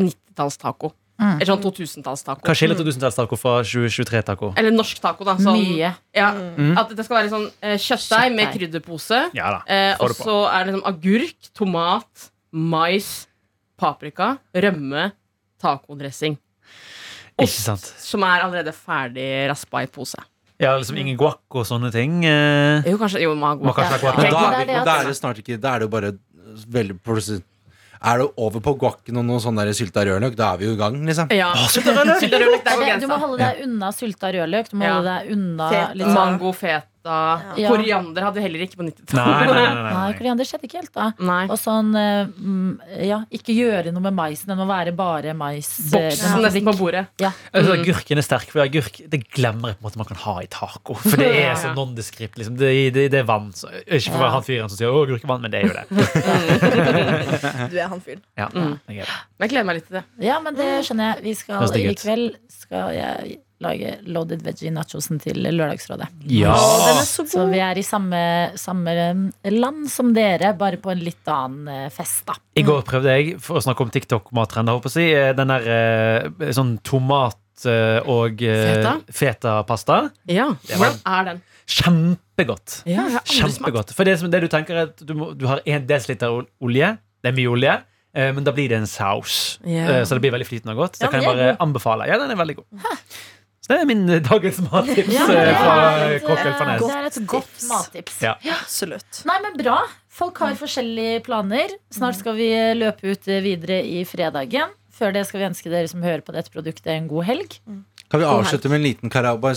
90-tallstaco. 0.03 0.90
Mm. 1.18 1.33
Eller 1.40 1.48
sånn 1.51 1.62
2000-tallstaco. 1.64 2.44
Hva 2.46 2.55
skiller 2.55 2.79
2000-tallstaco 2.79 3.38
fra 3.38 3.55
2023-taco? 3.66 4.53
Eller 4.61 4.70
norsk 4.74 5.01
taco, 5.03 5.27
da. 5.27 5.35
Sånn, 5.42 5.57
Mye. 5.59 5.88
ja, 6.14 6.29
Mm. 6.59 6.77
At 6.79 6.90
det 6.94 7.05
skal 7.07 7.16
være 7.22 7.31
sånn 7.33 7.46
eh, 7.62 7.74
kjøttdeig 7.79 8.35
med 8.35 8.44
Kjøttdeig. 8.46 8.59
krydderpose. 8.59 9.18
Ja 9.35 9.48
da. 9.57 9.62
Eh, 9.66 9.96
og 9.98 10.12
det 10.12 10.18
på. 10.18 10.27
så 10.29 10.37
er 10.46 10.64
det 10.68 10.74
liksom 10.74 10.87
agurk, 10.92 11.51
tomat, 11.59 12.29
mais, 12.53 13.27
paprika, 13.79 14.38
rømme, 14.55 15.11
tacodressing. 15.61 16.38
Ikke 17.38 17.61
sant? 17.62 17.85
Som 18.03 18.24
er 18.27 18.42
allerede 18.46 18.72
ferdig 18.74 19.29
raspa 19.51 19.83
i 19.85 19.87
pose. 19.87 20.18
Ja, 20.59 20.72
liksom 20.77 20.96
ingen 20.98 21.16
guac 21.16 21.38
og 21.55 21.66
sånne 21.68 21.92
ting. 21.94 22.24
eh. 22.27 22.83
Jo, 22.90 22.98
kanskje 22.98 23.20
jo, 23.22 23.35
man 23.38 23.61
guac. 23.61 23.77
Men 23.79 24.27
Ja, 24.27 24.31
da 24.33 24.40
men 24.51 24.61
er, 24.61 24.64
det 24.66 24.74
er 24.74 24.81
vi, 24.81 24.85
da 24.88 24.96
er 25.03 25.07
det 25.07 25.14
snart 25.16 25.38
ikke 25.38 25.61
Da 25.62 25.74
er 25.77 25.79
det 25.79 25.87
jo 25.87 25.92
bare 25.94 26.11
veldig 26.74 26.96
plutselig 27.07 27.42
Er 28.03 28.18
du 28.18 28.33
over 28.37 28.61
på 28.61 28.74
guacken 28.79 29.16
og 29.18 29.24
noe 29.27 29.38
sånn 29.42 29.59
sylta 29.74 30.03
rødløk, 30.07 30.35
da 30.38 30.53
er 30.55 30.59
vi 30.59 30.66
jo 30.66 30.72
i 30.74 30.79
gang, 30.79 30.98
liksom. 31.07 31.31
Ja. 31.35 31.53
Sylterørløk, 31.66 32.22
rødløk 32.22 32.66
er 32.66 32.77
på 32.77 32.85
Det, 32.87 33.01
du 33.03 33.07
må 33.11 33.18
holde 33.18 33.38
deg 33.38 33.62
unna 33.66 33.88
sylta 33.94 34.31
rødløk. 34.35 34.70
Du 34.70 34.77
må 34.79 34.85
Ja. 34.87 34.94
holde 34.98 35.14
deg 35.18 35.33
unna 35.35 35.68
Fet. 35.70 35.96
litt 35.96 36.07
sånn 36.07 36.14
Mango, 36.14 36.53
feta. 36.53 36.83
Ja. 37.05 37.69
Koriander 37.71 38.23
hadde 38.27 38.35
vi 38.41 38.43
heller 38.45 38.61
ikke 38.67 38.77
på 38.81 38.85
90-tallet. 38.85 39.15
Nei, 39.15 39.47
nei, 39.47 39.55
nei. 39.55 39.63
nei, 39.69 39.83
Nei, 39.83 39.93
nei. 40.09 40.17
koriander 40.19 40.45
skjedde 40.49 40.67
ikke 40.69 40.81
helt 40.83 40.93
da. 40.93 41.07
Nei. 41.25 41.45
Og 41.49 41.57
sånn 41.61 41.93
eh, 41.97 42.27
mm, 42.29 42.73
Ja, 43.09 43.21
ikke 43.33 43.55
gjøre 43.57 43.93
noe 43.95 44.03
med 44.05 44.17
maisen. 44.19 44.51
Den 44.51 44.59
må 44.61 44.67
være 44.69 44.93
bare 44.99 45.33
mais. 45.39 45.71
Boksen 45.93 46.35
Boks 46.35 46.43
nesten 46.45 46.67
på 46.69 46.75
bordet. 46.81 47.05
Ja. 47.23 47.31
Altså, 47.53 47.77
agurken 47.79 48.19
er 48.21 48.27
sterk, 48.27 48.51
for 48.53 48.61
agurk 48.65 49.01
det 49.09 49.23
glemmer 49.33 49.73
jeg 49.73 49.79
på 49.79 49.85
en 49.85 49.89
måte 49.89 50.03
man 50.03 50.11
kan 50.11 50.21
ha 50.27 50.37
i 50.45 50.51
taco. 50.53 50.99
For 51.05 51.17
det 51.23 51.31
er 51.31 51.47
Ja, 51.49 51.55
så 51.63 51.73
nondescript. 51.77 52.37
Liksom. 52.41 52.57
Det, 52.61 52.73
det, 52.95 53.07
det 53.15 53.23
er 53.23 53.29
vann. 53.29 53.53
Så, 53.57 53.71
ikke 53.87 54.11
for 54.13 54.19
å 54.19 54.25
være 54.27 54.35
han 54.37 54.47
fyren 54.51 54.69
som 54.69 54.77
sier 54.81 54.93
'å, 54.93 55.05
agurk 55.07 55.25
er 55.25 55.39
men 55.39 55.51
det 55.51 55.63
er 55.63 55.67
jo 55.69 55.75
det. 55.79 55.85
Du 57.73 57.77
er 57.79 57.89
han 57.89 58.01
fyren. 58.05 58.23
Ja, 58.37 58.49
Mm. 58.49 58.79
jeg 58.89 59.51
gleder 59.51 59.65
meg 59.69 59.77
litt 59.79 59.87
til 59.89 59.99
det. 60.01 60.05
Ja, 60.25 60.39
men 60.41 60.55
det 60.57 60.69
skjønner 60.87 61.15
jeg. 61.15 61.23
Vi 61.25 61.35
skal, 61.35 61.77
I 61.79 61.95
kveld 61.95 62.37
skal 62.51 62.93
jeg 62.97 63.39
lage 63.61 63.97
loaded 64.07 64.42
veggie 64.47 64.71
nachosen 64.71 65.18
til 65.23 65.40
Lørdagsrådet. 65.42 66.07
Ja. 66.31 66.53
Er 66.55 67.01
så 67.09 67.25
Så 67.27 67.47
vi 67.51 67.59
er 67.59 67.79
i 67.79 67.83
samme, 67.83 68.21
samme 68.55 68.92
land 69.51 69.88
som 69.90 70.12
dere, 70.14 70.53
bare 70.59 70.79
på 70.79 70.92
en 70.94 71.03
litt 71.03 71.27
annen 71.27 71.66
eh, 71.68 71.88
fest, 71.90 72.23
da. 72.29 72.37
I 72.55 72.62
går 72.62 72.85
prøvde 72.87 73.16
jeg, 73.16 73.37
for 73.42 73.59
å 73.59 73.64
snakke 73.64 73.83
om 73.83 73.90
TikTok-mattrender, 73.90 74.73
holdt 74.79 74.87
på 74.87 74.92
å 74.92 74.97
si, 74.99 75.09
eh, 75.11 75.33
den 75.35 75.51
der 75.51 75.66
eh, 75.75 76.53
sånn 76.55 76.77
tomat 76.87 77.37
og 78.07 78.42
eh, 78.47 78.61
Feta? 78.68 78.92
feta-pasta. 79.11 79.97
Ja, 80.31 80.53
Hvordan 80.71 81.01
er 81.11 81.25
den? 81.33 81.40
Kjempegodt. 81.66 82.83
Ja, 82.88 83.09
jeg. 83.16 83.25
Kjempegodt. 83.40 83.90
For 83.97 84.07
det, 84.07 84.14
som, 84.21 84.31
det 84.31 84.40
du 84.44 84.49
tenker 84.53 84.77
er 84.79 84.90
at 84.92 85.03
du, 85.05 85.14
må, 85.18 85.33
du 85.35 85.47
har 85.51 85.62
en 85.66 85.87
desiliter 85.88 86.44
olje. 86.62 86.92
Det 87.18 87.33
er 87.33 87.37
mye 87.37 87.51
olje. 87.51 87.75
eh, 88.14 88.31
Men 88.37 88.47
da 88.47 88.55
blir 88.55 88.71
det 88.71 88.79
en 88.79 88.87
saus. 88.87 89.59
Eh, 89.66 90.05
Så 90.07 90.14
det 90.14 90.23
blir 90.23 90.37
veldig 90.37 90.47
flytende 90.49 90.77
og 90.77 90.85
godt. 90.85 91.01
Så 91.01 91.05
Ja, 91.05 91.11
det 91.11 91.18
kan 91.18 91.27
jeg 91.27 91.35
bare 91.35 91.57
anbefale. 91.66 92.07
Ja, 92.07 92.18
den 92.23 92.31
er 92.31 92.38
veldig 92.38 92.57
god. 92.61 92.66
Så 92.79 92.94
det 93.68 93.76
er 93.76 93.88
min 93.88 94.07
eh, 94.09 94.22
dagens 94.24 94.59
mattips 94.64 95.12
Ja, 95.12 95.26
eh, 95.28 95.35
det 95.35 95.52
er 95.52 95.59
fra 95.61 95.74
eh, 95.92 96.14
Elfarnes. 96.16 96.83
Det 96.83 96.94
er 96.96 97.09
et 97.11 97.18
godt 97.28 97.66
mattips. 97.68 98.16
Ja. 98.24 98.35
Absolutt. 98.57 99.22
Nei, 99.28 99.37
men 99.44 99.59
bra. 99.61 99.83
Folk 100.18 100.40
har 100.42 100.57
forskjellige 100.59 101.20
planer. 101.26 101.74
Snart 101.94 102.18
skal 102.18 102.38
vi 102.38 102.48
løpe 102.78 103.12
ut 103.12 103.28
videre 103.44 103.83
i 103.85 104.02
fredagen. 104.09 104.72
Før 104.98 105.12
det 105.14 105.26
skal 105.28 105.44
vi 105.44 105.46
ønske 105.52 105.70
dere 105.70 105.90
som 105.90 106.02
hører 106.02 106.24
på 106.26 106.35
dette 106.35 106.50
produktet, 106.50 106.88
en 106.96 107.07
god 107.11 107.28
helg. 107.28 107.59
Kan 108.09 108.22
vi 108.22 108.26
avslutte 108.26 108.72
med 108.72 108.81
en 108.81 108.87
liten 108.88 109.12
karaoke, 109.12 109.52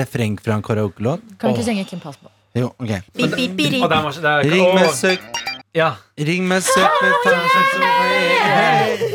refreng 0.00 0.40
fra 0.40 0.56
en 0.56 0.64
karaokelåt? 0.66 1.22
Kan 1.38 1.52
vi 1.52 1.60
ikke 1.60 1.68
synge 1.68 1.86
Kim 1.92 2.02
Possible? 2.02 2.32
Jo, 2.56 2.72
ok. 2.80 2.96
Bip, 3.14 3.36
var 3.84 4.08
ikke 4.10 4.24
der. 4.24 4.48
Ring 4.50 4.74
med 4.74 4.88
søk, 4.96 5.28
Ja. 5.72 5.92
ring 6.18 6.48
med 6.48 6.60
søk 6.60 6.90
med 7.02 7.12
tannsjekk 7.24 7.66
som 7.72 7.82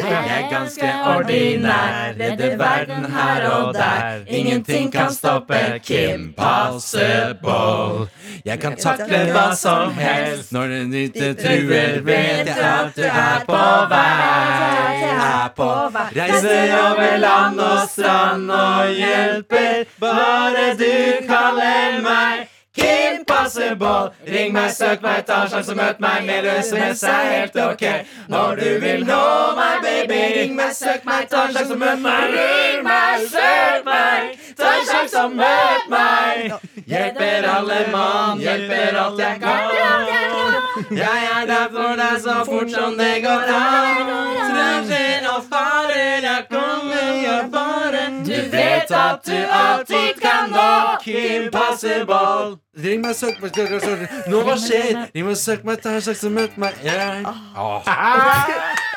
Jeg 0.06 0.28
er 0.38 0.50
ganske 0.52 0.92
ordinær, 1.16 2.14
redder 2.20 2.58
verden 2.58 3.06
her 3.12 3.50
og 3.50 3.74
der. 3.74 4.24
Ingenting 4.28 4.92
kan 4.92 5.14
stoppe 5.14 5.80
Kim 5.84 6.34
Possible. 6.38 8.08
Jeg 8.46 8.60
kan 8.60 8.78
takle 8.78 9.20
hva 9.34 9.56
som 9.56 9.92
helst 9.92 10.52
når 10.52 10.68
det 10.68 11.10
ute 11.10 11.34
truer. 11.44 12.00
Vet 12.02 12.48
jeg 12.48 12.58
at 12.58 12.96
du 12.96 13.04
er 13.04 13.44
på 13.46 13.68
vei, 13.92 15.04
er 15.12 15.54
på 15.56 15.70
vei. 15.92 16.08
Reiser 16.16 16.76
over 16.80 17.18
land 17.18 17.60
og 17.60 17.88
strand 17.90 18.52
og 18.52 18.92
hjelper. 18.96 19.86
Bare 20.00 20.74
du 20.80 21.28
kaller 21.28 22.02
meg 22.02 22.55
Kim 22.76 23.24
Possible. 23.26 24.12
Ring 24.28 24.54
meg, 24.54 24.72
søk 24.76 25.02
meg, 25.02 25.24
ta 25.28 25.42
en 25.46 25.52
sjanse, 25.54 25.76
møt 25.78 26.00
meg 26.04 26.26
med 26.28 26.44
løsnes 26.44 27.04
er 27.08 27.30
helt 27.32 27.56
ok. 27.64 27.84
Når 28.32 28.56
du 28.62 28.70
vil 28.84 29.06
nå 29.08 29.22
meg, 29.60 29.78
baby, 29.86 30.20
ring 30.40 30.56
meg, 30.58 30.74
søk 30.76 31.06
meg, 31.08 31.30
ta 31.32 31.46
en 31.48 31.56
sjanse, 31.56 31.78
møt 31.80 32.04
meg. 32.04 32.36
Ring 32.36 32.84
meg, 32.88 33.28
søk 33.32 33.88
meg, 33.88 34.36
ta 34.60 34.74
en 34.74 34.90
sjanse, 34.90 35.28
møt 35.40 35.88
meg. 35.94 36.56
Hjelper 36.86 37.50
alle 37.56 37.80
mann, 37.94 38.44
hjelper 38.44 39.00
alt 39.06 39.24
jeg 39.24 39.40
kan. 39.42 40.66
Jeg 40.92 41.30
er 41.32 41.48
der 41.48 41.70
for 41.72 41.96
deg 42.02 42.20
så 42.24 42.36
fort 42.46 42.72
som 42.76 42.98
det 43.00 43.14
går 43.24 43.56
an. 43.56 44.12
Trusler 44.52 45.30
og 45.32 45.48
farer, 45.50 46.28
jeg 46.28 46.44
kommer, 46.52 47.10
jeg 47.24 47.50
bare 47.52 48.04
Du 48.26 48.36
vet 48.52 48.92
at 48.92 49.26
du 49.26 49.38
alltid 49.62 50.22
kan 50.22 50.52
nå 50.52 50.70
Kim 51.04 51.52
Possible. 51.52 52.65
Ring 52.76 53.00
meg, 53.00 53.16
søk 53.16 53.38
meg, 53.40 53.56
søk 53.56 53.70
meg, 53.72 53.82
søk 53.86 54.02
meg. 54.02 54.16
Nå 54.28 54.42
hva 54.44 54.56
skjer? 54.60 54.98
Ring 55.16 55.26
meg, 55.30 55.38
søk 55.40 55.62
meg, 55.64 55.80
ta 55.80 55.94
en 55.96 56.02
sjanse, 56.04 56.28
møt 56.28 56.58
meg. 56.60 56.76
Yeah. 56.84 57.24
Åh. 57.56 57.88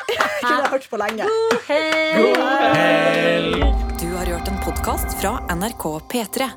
Ikke 0.09 0.19
det 0.19 0.49
jeg 0.49 0.49
har 0.51 0.67
hørt 0.73 0.87
på 0.91 0.99
lenge. 0.99 1.23
Du 4.01 4.07
har 4.17 4.33
hørt 4.35 4.51
en 4.51 4.59
podkast 4.65 5.15
fra 5.21 5.37
NRK 5.55 5.85
P3. 6.11 6.49